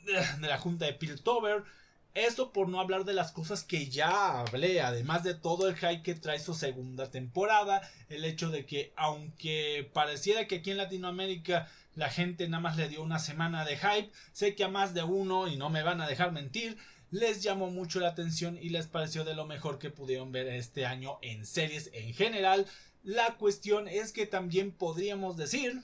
de, 0.04 0.46
la 0.46 0.58
junta 0.58 0.84
de 0.84 0.92
Piltover. 0.92 1.64
Eso 2.14 2.52
por 2.52 2.68
no 2.68 2.78
hablar 2.78 3.04
de 3.04 3.14
las 3.14 3.32
cosas 3.32 3.64
que 3.64 3.88
ya 3.88 4.40
hablé, 4.40 4.82
además 4.82 5.24
de 5.24 5.34
todo 5.34 5.68
el 5.68 5.76
hype 5.76 6.02
que 6.02 6.14
trae 6.14 6.38
su 6.38 6.54
segunda 6.54 7.10
temporada, 7.10 7.80
el 8.10 8.26
hecho 8.26 8.50
de 8.50 8.66
que 8.66 8.92
aunque 8.96 9.90
pareciera 9.94 10.46
que 10.46 10.56
aquí 10.56 10.72
en 10.72 10.76
Latinoamérica 10.76 11.68
la 11.94 12.10
gente 12.10 12.48
nada 12.48 12.60
más 12.60 12.76
le 12.76 12.88
dio 12.88 13.02
una 13.02 13.18
semana 13.18 13.64
de 13.64 13.76
hype, 13.76 14.10
sé 14.32 14.54
que 14.54 14.64
a 14.64 14.68
más 14.68 14.92
de 14.92 15.02
uno, 15.02 15.48
y 15.48 15.56
no 15.56 15.70
me 15.70 15.82
van 15.82 16.00
a 16.02 16.06
dejar 16.06 16.32
mentir, 16.32 16.76
les 17.10 17.42
llamó 17.42 17.70
mucho 17.70 18.00
la 18.00 18.08
atención 18.08 18.58
y 18.60 18.70
les 18.70 18.86
pareció 18.86 19.24
de 19.24 19.34
lo 19.34 19.46
mejor 19.46 19.78
que 19.78 19.90
pudieron 19.90 20.32
ver 20.32 20.48
este 20.48 20.86
año 20.86 21.18
en 21.22 21.44
series 21.44 21.90
en 21.92 22.14
general. 22.14 22.66
La 23.04 23.34
cuestión 23.34 23.88
es 23.88 24.12
que 24.12 24.26
también 24.26 24.70
podríamos 24.72 25.36
decir 25.36 25.82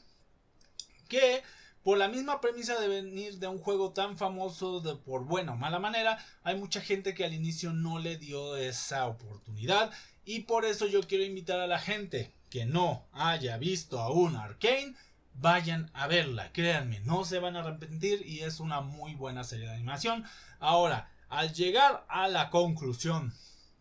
que 1.08 1.42
por 1.82 1.98
la 1.98 2.08
misma 2.08 2.40
premisa 2.40 2.78
de 2.80 2.88
venir 2.88 3.38
de 3.38 3.46
un 3.46 3.58
juego 3.58 3.92
tan 3.92 4.16
famoso 4.16 4.80
de 4.80 4.96
por 4.96 5.24
buena 5.24 5.52
o 5.52 5.56
mala 5.56 5.78
manera, 5.78 6.18
hay 6.42 6.56
mucha 6.56 6.80
gente 6.80 7.14
que 7.14 7.24
al 7.24 7.34
inicio 7.34 7.72
no 7.72 7.98
le 7.98 8.16
dio 8.16 8.56
esa 8.56 9.06
oportunidad 9.06 9.90
y 10.24 10.40
por 10.40 10.64
eso 10.64 10.86
yo 10.86 11.00
quiero 11.02 11.24
invitar 11.24 11.60
a 11.60 11.66
la 11.66 11.78
gente 11.78 12.32
que 12.50 12.66
no 12.66 13.06
haya 13.12 13.56
visto 13.58 14.00
aún 14.00 14.36
Arkane, 14.36 14.94
vayan 15.34 15.90
a 15.94 16.06
verla, 16.06 16.52
créanme, 16.52 17.00
no 17.00 17.24
se 17.24 17.38
van 17.38 17.56
a 17.56 17.60
arrepentir 17.60 18.26
y 18.26 18.40
es 18.40 18.60
una 18.60 18.80
muy 18.80 19.14
buena 19.14 19.44
serie 19.44 19.68
de 19.68 19.74
animación. 19.74 20.24
Ahora, 20.58 21.10
al 21.28 21.52
llegar 21.52 22.04
a 22.08 22.28
la 22.28 22.50
conclusión, 22.50 23.32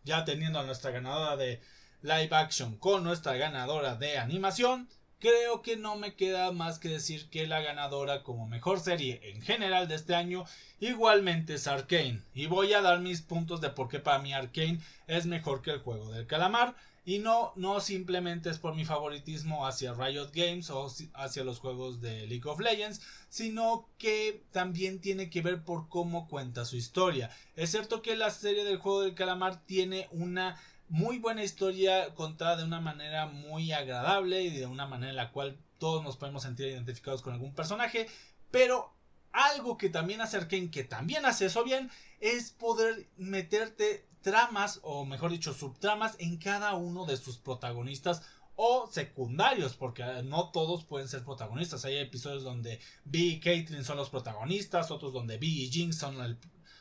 ya 0.04 0.24
teniendo 0.24 0.60
a 0.60 0.64
nuestra 0.64 0.90
ganadora 0.90 1.36
de 1.36 1.60
live 2.02 2.34
action 2.34 2.76
con 2.76 3.02
nuestra 3.02 3.34
ganadora 3.36 3.96
de 3.96 4.18
animación, 4.18 4.88
creo 5.20 5.62
que 5.62 5.76
no 5.76 5.96
me 5.96 6.14
queda 6.14 6.52
más 6.52 6.78
que 6.78 6.88
decir 6.88 7.28
que 7.28 7.46
la 7.46 7.60
ganadora 7.60 8.22
como 8.22 8.46
mejor 8.46 8.80
serie 8.80 9.20
en 9.24 9.42
general 9.42 9.88
de 9.88 9.96
este 9.96 10.14
año 10.14 10.44
igualmente 10.80 11.54
es 11.54 11.66
Arkane. 11.66 12.22
Y 12.34 12.46
voy 12.46 12.72
a 12.72 12.82
dar 12.82 13.00
mis 13.00 13.22
puntos 13.22 13.60
de 13.60 13.70
por 13.70 13.88
qué 13.88 13.98
para 13.98 14.20
mí 14.20 14.32
Arkane 14.32 14.80
es 15.06 15.26
mejor 15.26 15.62
que 15.62 15.72
el 15.72 15.80
juego 15.80 16.10
del 16.12 16.26
calamar. 16.26 16.76
Y 17.04 17.20
no, 17.20 17.54
no 17.56 17.80
simplemente 17.80 18.50
es 18.50 18.58
por 18.58 18.74
mi 18.74 18.84
favoritismo 18.84 19.66
hacia 19.66 19.94
Riot 19.94 20.30
Games 20.34 20.68
o 20.68 20.92
hacia 21.14 21.42
los 21.42 21.58
juegos 21.58 22.02
de 22.02 22.26
League 22.26 22.46
of 22.46 22.60
Legends, 22.60 23.00
sino 23.30 23.88
que 23.96 24.42
también 24.52 25.00
tiene 25.00 25.30
que 25.30 25.40
ver 25.40 25.62
por 25.64 25.88
cómo 25.88 26.28
cuenta 26.28 26.66
su 26.66 26.76
historia. 26.76 27.30
Es 27.56 27.70
cierto 27.70 28.02
que 28.02 28.14
la 28.14 28.28
serie 28.28 28.62
del 28.64 28.76
juego 28.76 29.00
del 29.00 29.14
calamar 29.14 29.64
tiene 29.64 30.06
una 30.10 30.60
muy 30.88 31.18
buena 31.18 31.44
historia 31.44 32.14
contada 32.14 32.56
de 32.56 32.64
una 32.64 32.80
manera 32.80 33.26
muy 33.26 33.72
agradable 33.72 34.42
y 34.42 34.50
de 34.50 34.66
una 34.66 34.86
manera 34.86 35.10
en 35.10 35.16
la 35.16 35.32
cual 35.32 35.58
todos 35.78 36.02
nos 36.02 36.16
podemos 36.16 36.42
sentir 36.42 36.68
identificados 36.68 37.22
con 37.22 37.32
algún 37.32 37.54
personaje, 37.54 38.08
pero 38.50 38.94
algo 39.32 39.76
que 39.76 39.90
también 39.90 40.20
Arkane, 40.20 40.70
que 40.70 40.84
también 40.84 41.26
hace 41.26 41.46
eso 41.46 41.64
bien, 41.64 41.90
es 42.20 42.50
poder 42.50 43.08
meterte 43.16 44.06
tramas, 44.22 44.80
o 44.82 45.04
mejor 45.04 45.30
dicho, 45.30 45.54
subtramas 45.54 46.16
en 46.18 46.38
cada 46.38 46.74
uno 46.74 47.06
de 47.06 47.16
sus 47.16 47.38
protagonistas 47.38 48.22
o 48.56 48.88
secundarios, 48.90 49.76
porque 49.76 50.02
no 50.24 50.50
todos 50.50 50.84
pueden 50.84 51.08
ser 51.08 51.24
protagonistas. 51.24 51.84
Hay 51.84 51.96
episodios 51.98 52.42
donde 52.42 52.80
B 53.04 53.18
y 53.18 53.40
Caitlyn 53.40 53.84
son 53.84 53.96
los 53.96 54.10
protagonistas, 54.10 54.90
otros 54.90 55.12
donde 55.12 55.38
B 55.38 55.46
y 55.46 55.70
Jinx 55.70 55.96
son 55.96 56.20
el, 56.20 56.38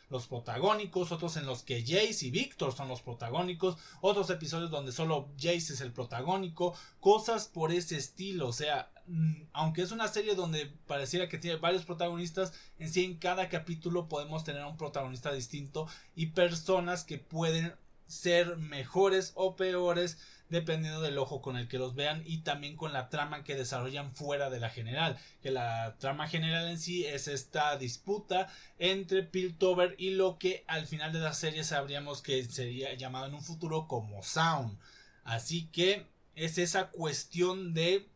los 0.10 0.28
protagónicos, 0.28 1.12
otros 1.12 1.38
en 1.38 1.46
los 1.46 1.64
que 1.64 1.82
Jace 1.82 2.28
y 2.28 2.32
Victor 2.32 2.74
son 2.74 2.88
los 2.88 3.02
protagónicos, 3.02 3.78
otros 4.02 4.30
episodios 4.30 4.72
donde 4.72 4.92
solo 4.92 5.30
Jace 5.38 5.74
es 5.74 5.82
el 5.82 5.92
protagónico, 5.92 6.74
cosas 7.00 7.48
por 7.48 7.72
ese 7.72 7.98
estilo, 7.98 8.48
o 8.48 8.54
sea, 8.54 8.92
mm, 9.08 9.44
aunque 9.54 9.82
es 9.82 9.92
una 9.92 10.08
serie 10.08 10.36
donde 10.36 10.68
pareciera 10.88 11.28
que 11.28 11.38
tiene 11.38 11.58
varios 11.58 11.86
protagonistas, 11.86 12.54
en 12.80 12.92
sí 12.92 13.04
en 13.04 13.18
cada 13.18 13.50
capítulo 13.50 14.08
podemos 14.08 14.44
tener 14.44 14.64
un 14.66 14.78
protagonista 14.78 15.32
distinto 15.34 15.88
y 16.16 16.28
personas 16.28 17.04
que 17.04 17.18
pueden 17.18 17.74
ser 18.08 18.58
mejores 18.58 19.32
o 19.36 19.56
peores 19.56 20.18
dependiendo 20.50 21.02
del 21.02 21.18
ojo 21.18 21.42
con 21.42 21.58
el 21.58 21.68
que 21.68 21.78
los 21.78 21.96
vean 21.96 22.24
y 22.26 22.40
también 22.40 22.78
con 22.78 22.94
la 22.94 23.10
trama 23.10 23.44
que 23.44 23.56
desarrollan 23.56 24.14
fuera 24.16 24.50
de 24.50 24.60
la 24.60 24.70
general. 24.70 25.18
Que 25.42 25.52
la 25.52 25.98
trama 26.00 26.28
general 26.28 26.68
en 26.70 26.80
sí 26.80 27.06
es 27.06 27.28
esta 27.28 27.78
disputa 27.78 28.48
entre 28.80 29.24
Piltover 29.24 29.96
y 29.98 30.12
lo 30.12 30.38
que 30.38 30.64
al 30.68 30.88
final 30.88 31.12
de 31.12 31.20
la 31.20 31.34
serie 31.34 31.64
sabríamos 31.64 32.22
que 32.22 32.44
sería 32.46 32.94
llamado 32.94 33.28
en 33.28 33.34
un 33.34 33.44
futuro 33.44 33.88
como 33.88 34.24
Sound. 34.24 34.78
Así 35.24 35.68
que 35.68 36.06
es 36.36 36.58
esa 36.58 36.90
cuestión 36.90 37.74
de 37.74 38.08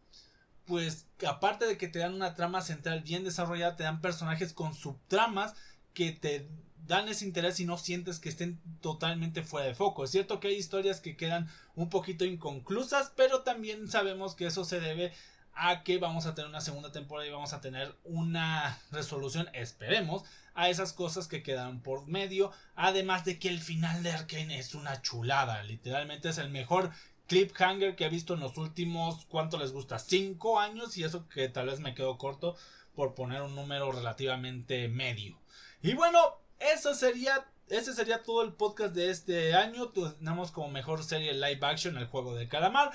pues 0.65 1.08
aparte 1.27 1.65
de 1.65 1.77
que 1.77 1.89
te 1.89 1.99
dan 1.99 2.13
una 2.13 2.36
trama 2.36 2.62
central 2.62 3.01
bien 3.01 3.25
desarrollada, 3.25 3.75
te 3.75 3.84
dan 3.84 3.99
personajes 3.99 4.54
con 4.54 4.73
subtramas 4.73 5.54
que 5.93 6.12
te 6.13 6.47
dan 6.87 7.07
ese 7.07 7.25
interés 7.25 7.59
y 7.59 7.65
no 7.65 7.77
sientes 7.77 8.19
que 8.19 8.29
estén 8.29 8.59
totalmente 8.81 9.43
fuera 9.43 9.67
de 9.67 9.75
foco. 9.75 10.03
Es 10.03 10.11
cierto 10.11 10.39
que 10.39 10.49
hay 10.49 10.55
historias 10.55 10.99
que 10.99 11.15
quedan 11.15 11.49
un 11.75 11.89
poquito 11.89 12.25
inconclusas, 12.25 13.11
pero 13.15 13.41
también 13.41 13.89
sabemos 13.89 14.35
que 14.35 14.47
eso 14.47 14.65
se 14.65 14.79
debe 14.79 15.13
a 15.53 15.83
que 15.83 15.97
vamos 15.97 16.25
a 16.25 16.33
tener 16.33 16.49
una 16.49 16.61
segunda 16.61 16.91
temporada 16.91 17.27
y 17.27 17.31
vamos 17.31 17.53
a 17.53 17.61
tener 17.61 17.95
una 18.03 18.79
resolución, 18.91 19.49
esperemos, 19.53 20.23
a 20.53 20.69
esas 20.69 20.93
cosas 20.93 21.27
que 21.27 21.43
quedan 21.43 21.81
por 21.81 22.07
medio. 22.07 22.51
Además 22.75 23.25
de 23.25 23.39
que 23.39 23.49
el 23.49 23.59
final 23.59 24.03
de 24.03 24.11
Arkane 24.11 24.59
es 24.59 24.75
una 24.75 25.01
chulada, 25.01 25.63
literalmente 25.63 26.29
es 26.29 26.37
el 26.37 26.49
mejor 26.49 26.91
cliffhanger 27.27 27.95
que 27.95 28.05
he 28.05 28.09
visto 28.09 28.33
en 28.33 28.41
los 28.41 28.57
últimos, 28.57 29.25
¿cuánto 29.29 29.57
les 29.57 29.71
gusta? 29.71 29.99
Cinco 29.99 30.59
años 30.59 30.97
y 30.97 31.03
eso 31.03 31.27
que 31.29 31.47
tal 31.47 31.67
vez 31.67 31.79
me 31.79 31.95
quedo 31.95 32.17
corto 32.17 32.57
por 32.93 33.13
poner 33.13 33.41
un 33.41 33.55
número 33.55 33.91
relativamente 33.91 34.89
medio. 34.89 35.39
Y 35.81 35.93
bueno, 35.93 36.40
eso 36.62 36.93
sería 36.93 37.45
ese 37.71 37.93
sería 37.93 38.21
todo 38.21 38.43
el 38.43 38.52
podcast 38.52 38.93
de 38.93 39.10
este 39.10 39.54
año. 39.54 39.89
Tenemos 39.89 40.52
como 40.52 40.69
mejor 40.69 41.06
serie 41.06 41.34
live 41.34 41.60
action 41.62 41.97
el 41.97 42.06
juego 42.06 42.36
de 42.36 42.50
calamar, 42.50 42.91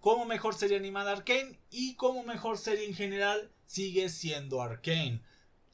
como 0.00 0.26
mejor 0.26 0.54
serie 0.54 0.76
animada 0.76 1.12
Arkane 1.12 1.58
y 1.70 1.94
como 1.94 2.22
mejor 2.24 2.58
serie 2.58 2.86
en 2.86 2.94
general 2.94 3.50
sigue 3.64 4.10
siendo 4.10 4.60
Arkane. 4.60 5.22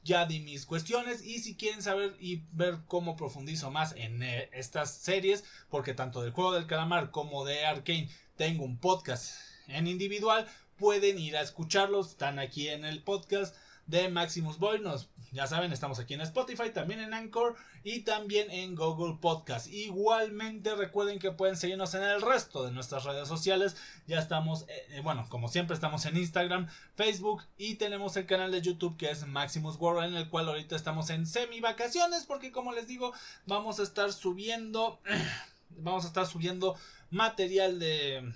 Ya 0.03 0.25
di 0.25 0.39
mis 0.39 0.65
cuestiones 0.65 1.21
y 1.25 1.39
si 1.39 1.57
quieren 1.57 1.81
saber 1.81 2.15
y 2.17 2.43
ver 2.53 2.79
cómo 2.87 3.17
profundizo 3.17 3.71
más 3.71 3.93
en 3.97 4.23
eh, 4.23 4.49
estas 4.53 4.95
series, 4.95 5.43
porque 5.69 5.93
tanto 5.93 6.21
del 6.21 6.31
juego 6.31 6.53
del 6.53 6.67
calamar 6.67 7.11
como 7.11 7.43
de 7.43 7.65
Arkane 7.65 8.09
tengo 8.37 8.63
un 8.63 8.77
podcast 8.79 9.35
en 9.67 9.87
individual, 9.87 10.47
pueden 10.77 11.19
ir 11.19 11.35
a 11.35 11.41
escucharlos, 11.41 12.11
están 12.11 12.39
aquí 12.39 12.69
en 12.69 12.85
el 12.85 13.03
podcast 13.03 13.53
de 13.87 14.09
Maximus 14.09 14.57
Boy. 14.57 14.79
Nos, 14.79 15.09
ya 15.31 15.47
saben, 15.47 15.71
estamos 15.71 15.99
aquí 15.99 16.13
en 16.13 16.21
Spotify, 16.21 16.71
también 16.73 16.99
en 16.99 17.13
Anchor 17.13 17.55
y 17.83 18.01
también 18.01 18.49
en 18.51 18.75
Google 18.75 19.17
Podcast. 19.21 19.67
Igualmente 19.67 20.75
recuerden 20.75 21.19
que 21.19 21.31
pueden 21.31 21.55
seguirnos 21.57 21.93
en 21.93 22.03
el 22.03 22.21
resto 22.21 22.63
de 22.63 22.71
nuestras 22.71 23.03
redes 23.03 23.27
sociales. 23.27 23.75
Ya 24.07 24.19
estamos, 24.19 24.63
eh, 24.63 24.85
eh, 24.89 25.01
bueno, 25.01 25.25
como 25.29 25.47
siempre 25.47 25.75
estamos 25.75 26.05
en 26.05 26.17
Instagram, 26.17 26.67
Facebook 26.95 27.43
y 27.57 27.75
tenemos 27.75 28.17
el 28.17 28.25
canal 28.25 28.51
de 28.51 28.61
YouTube 28.61 28.97
que 28.97 29.11
es 29.11 29.25
Maximus 29.27 29.77
World 29.77 30.09
en 30.09 30.15
el 30.15 30.29
cual 30.29 30.47
ahorita 30.47 30.75
estamos 30.75 31.09
en 31.09 31.25
semi 31.25 31.59
vacaciones 31.59 32.25
porque 32.25 32.51
como 32.51 32.73
les 32.73 32.87
digo 32.87 33.13
vamos 33.45 33.79
a 33.79 33.83
estar 33.83 34.11
subiendo, 34.11 34.99
vamos 35.69 36.05
a 36.05 36.07
estar 36.07 36.25
subiendo 36.25 36.75
material 37.11 37.79
de 37.79 38.33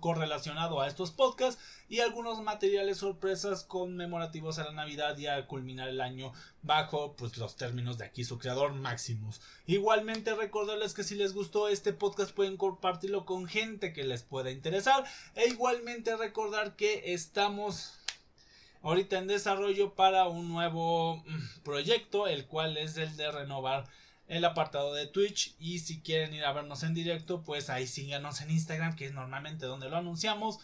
correlacionado 0.00 0.80
a 0.80 0.88
estos 0.88 1.10
podcasts 1.10 1.62
y 1.88 2.00
algunos 2.00 2.40
materiales 2.42 2.98
sorpresas 2.98 3.64
conmemorativos 3.64 4.58
a 4.58 4.64
la 4.64 4.72
Navidad 4.72 5.16
y 5.18 5.26
a 5.26 5.46
culminar 5.46 5.88
el 5.88 6.00
año 6.00 6.32
bajo 6.62 7.14
pues 7.14 7.36
los 7.36 7.56
términos 7.56 7.98
de 7.98 8.06
aquí 8.06 8.24
su 8.24 8.38
creador 8.38 8.72
Maximus. 8.74 9.40
Igualmente 9.66 10.34
recordarles 10.34 10.94
que 10.94 11.04
si 11.04 11.14
les 11.14 11.34
gustó 11.34 11.68
este 11.68 11.92
podcast 11.92 12.32
pueden 12.32 12.56
compartirlo 12.56 13.24
con 13.24 13.46
gente 13.46 13.92
que 13.92 14.04
les 14.04 14.22
pueda 14.22 14.50
interesar 14.50 15.04
e 15.34 15.48
igualmente 15.48 16.16
recordar 16.16 16.76
que 16.76 17.12
estamos 17.12 17.92
ahorita 18.82 19.18
en 19.18 19.26
desarrollo 19.26 19.94
para 19.94 20.28
un 20.28 20.48
nuevo 20.48 21.16
mm, 21.16 21.62
proyecto, 21.64 22.26
el 22.26 22.46
cual 22.46 22.76
es 22.76 22.96
el 22.96 23.16
de 23.16 23.30
renovar 23.32 23.86
el 24.28 24.44
apartado 24.44 24.92
de 24.94 25.06
Twitch 25.06 25.54
y 25.58 25.78
si 25.78 26.00
quieren 26.00 26.34
ir 26.34 26.44
a 26.44 26.52
vernos 26.52 26.82
en 26.82 26.94
directo, 26.94 27.42
pues 27.42 27.70
ahí 27.70 27.86
síganos 27.86 28.40
en 28.40 28.50
Instagram, 28.50 28.96
que 28.96 29.06
es 29.06 29.12
normalmente 29.12 29.66
donde 29.66 29.88
lo 29.88 29.96
anunciamos. 29.96 30.58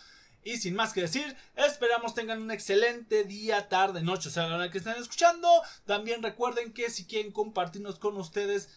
Y 0.45 0.57
sin 0.57 0.75
más 0.75 0.93
que 0.93 1.03
decir, 1.03 1.37
esperamos 1.55 2.15
tengan 2.15 2.43
un 2.43 2.51
excelente 2.51 3.23
día, 3.23 3.69
tarde, 3.69 4.03
noche, 4.03 4.29
o 4.29 4.33
sea, 4.33 4.49
la 4.49 4.57
hora 4.57 4.71
que 4.71 4.79
estén 4.79 4.97
escuchando. 4.97 5.49
También 5.87 6.23
recuerden 6.23 6.73
que 6.73 6.91
si 6.91 7.05
quieren 7.05 7.31
compartirnos 7.31 8.01
con 8.01 8.17
ustedes 8.17 8.69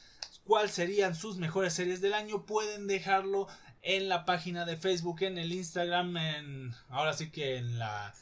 cuáles 0.44 0.72
serían 0.72 1.16
sus 1.16 1.38
mejores 1.38 1.74
series 1.74 2.02
del 2.02 2.14
año, 2.14 2.46
pueden 2.46 2.86
dejarlo 2.86 3.48
en 3.82 4.10
la 4.10 4.26
página 4.26 4.66
de 4.66 4.78
Facebook, 4.78 5.24
en 5.24 5.40
el 5.40 5.52
Instagram, 5.52 6.18
en 6.18 6.76
ahora 6.90 7.14
sí 7.14 7.32
que 7.32 7.58
en 7.58 7.80
la 7.80 8.14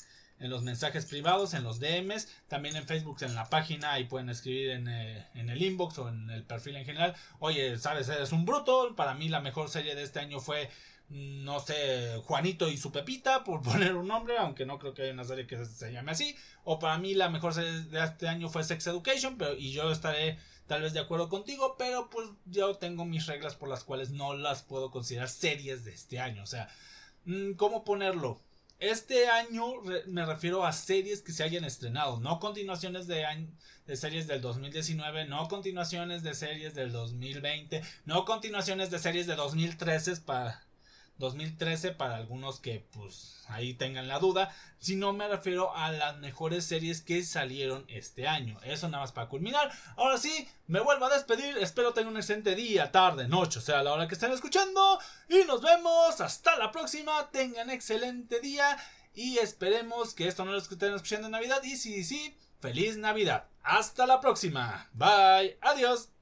en 0.43 0.49
los 0.49 0.61
mensajes 0.61 1.05
privados, 1.05 1.53
en 1.53 1.63
los 1.63 1.79
DMs, 1.79 2.27
también 2.49 2.75
en 2.75 2.85
Facebook, 2.85 3.17
en 3.21 3.33
la 3.33 3.49
página, 3.49 3.93
ahí 3.93 4.03
pueden 4.03 4.27
escribir 4.27 4.71
en, 4.71 4.89
eh, 4.89 5.25
en, 5.35 5.49
el 5.49 5.63
inbox 5.63 5.97
o 5.99 6.09
en 6.09 6.29
el 6.29 6.43
perfil 6.43 6.75
en 6.75 6.83
general. 6.83 7.15
Oye, 7.39 7.77
sabes, 7.77 8.09
eres 8.09 8.33
un 8.33 8.43
bruto. 8.43 8.93
Para 8.97 9.13
mí 9.13 9.29
la 9.29 9.39
mejor 9.39 9.69
serie 9.69 9.95
de 9.95 10.03
este 10.03 10.19
año 10.19 10.41
fue, 10.41 10.69
no 11.07 11.61
sé, 11.61 12.19
Juanito 12.25 12.67
y 12.67 12.75
su 12.75 12.91
Pepita, 12.91 13.45
por 13.45 13.61
poner 13.63 13.95
un 13.95 14.09
nombre, 14.09 14.37
aunque 14.37 14.65
no 14.65 14.79
creo 14.79 14.93
que 14.93 15.03
haya 15.03 15.13
una 15.13 15.23
serie 15.23 15.47
que 15.47 15.65
se 15.65 15.93
llame 15.93 16.11
así. 16.11 16.35
O 16.65 16.77
para 16.77 16.97
mí 16.97 17.13
la 17.13 17.29
mejor 17.29 17.53
serie 17.53 17.71
de 17.71 18.03
este 18.03 18.27
año 18.27 18.49
fue 18.49 18.65
Sex 18.65 18.85
Education, 18.87 19.37
pero 19.37 19.55
y 19.55 19.71
yo 19.71 19.93
estaré 19.93 20.37
tal 20.67 20.81
vez 20.81 20.91
de 20.91 20.99
acuerdo 20.99 21.29
contigo, 21.29 21.75
pero 21.77 22.09
pues 22.09 22.27
yo 22.47 22.75
tengo 22.75 23.05
mis 23.05 23.27
reglas 23.27 23.55
por 23.55 23.69
las 23.69 23.85
cuales 23.85 24.09
no 24.09 24.33
las 24.33 24.61
puedo 24.61 24.91
considerar 24.91 25.29
series 25.29 25.85
de 25.85 25.93
este 25.93 26.19
año. 26.19 26.43
O 26.43 26.47
sea, 26.47 26.67
mm, 27.23 27.53
¿cómo 27.53 27.85
ponerlo? 27.85 28.41
Este 28.83 29.29
año 29.29 29.63
me 30.07 30.25
refiero 30.25 30.65
a 30.65 30.73
series 30.73 31.21
que 31.21 31.31
se 31.31 31.41
hayan 31.41 31.63
estrenado, 31.63 32.19
no 32.19 32.41
continuaciones 32.41 33.07
de, 33.07 33.25
de 33.87 33.95
series 33.95 34.27
del 34.27 34.41
2019, 34.41 35.25
no 35.25 35.47
continuaciones 35.47 36.21
de 36.21 36.33
series 36.33 36.75
del 36.75 36.91
2020, 36.91 37.81
no 38.03 38.25
continuaciones 38.25 38.91
de 38.91 38.99
series 38.99 39.25
de 39.25 39.35
2013 39.35 40.17
para 40.17 40.61
2013 41.23 41.91
para 41.91 42.17
algunos 42.17 42.59
que 42.59 42.85
pues 42.91 43.43
ahí 43.47 43.73
tengan 43.73 44.07
la 44.07 44.19
duda, 44.19 44.53
si 44.79 44.95
no 44.95 45.13
me 45.13 45.27
refiero 45.27 45.75
a 45.75 45.91
las 45.91 46.17
mejores 46.17 46.65
series 46.65 47.01
que 47.01 47.23
salieron 47.23 47.85
este 47.87 48.27
año. 48.27 48.59
Eso 48.63 48.89
nada 48.89 49.03
más 49.03 49.13
para 49.13 49.29
culminar. 49.29 49.71
Ahora 49.95 50.17
sí, 50.17 50.47
me 50.67 50.81
vuelvo 50.81 51.05
a 51.05 51.13
despedir. 51.13 51.57
Espero 51.57 51.93
tengan 51.93 52.13
un 52.13 52.17
excelente 52.17 52.55
día, 52.55 52.91
tarde, 52.91 53.27
noche, 53.27 53.59
o 53.59 53.61
sea, 53.61 53.83
la 53.83 53.93
hora 53.93 54.07
que 54.07 54.15
estén 54.15 54.31
escuchando. 54.31 54.99
Y 55.29 55.45
nos 55.47 55.61
vemos. 55.61 56.19
Hasta 56.19 56.57
la 56.57 56.71
próxima. 56.71 57.29
Tengan 57.31 57.69
excelente 57.69 58.39
día. 58.39 58.77
Y 59.15 59.37
esperemos 59.37 60.13
que 60.13 60.27
esto 60.27 60.43
no 60.43 60.51
lo 60.51 60.57
estén 60.57 60.93
escuchando 60.93 61.27
en 61.27 61.31
Navidad. 61.31 61.63
Y 61.63 61.77
si 61.77 62.03
sí, 62.03 62.35
feliz 62.59 62.97
Navidad. 62.97 63.47
Hasta 63.63 64.05
la 64.05 64.19
próxima. 64.19 64.89
Bye. 64.93 65.57
Adiós. 65.61 66.12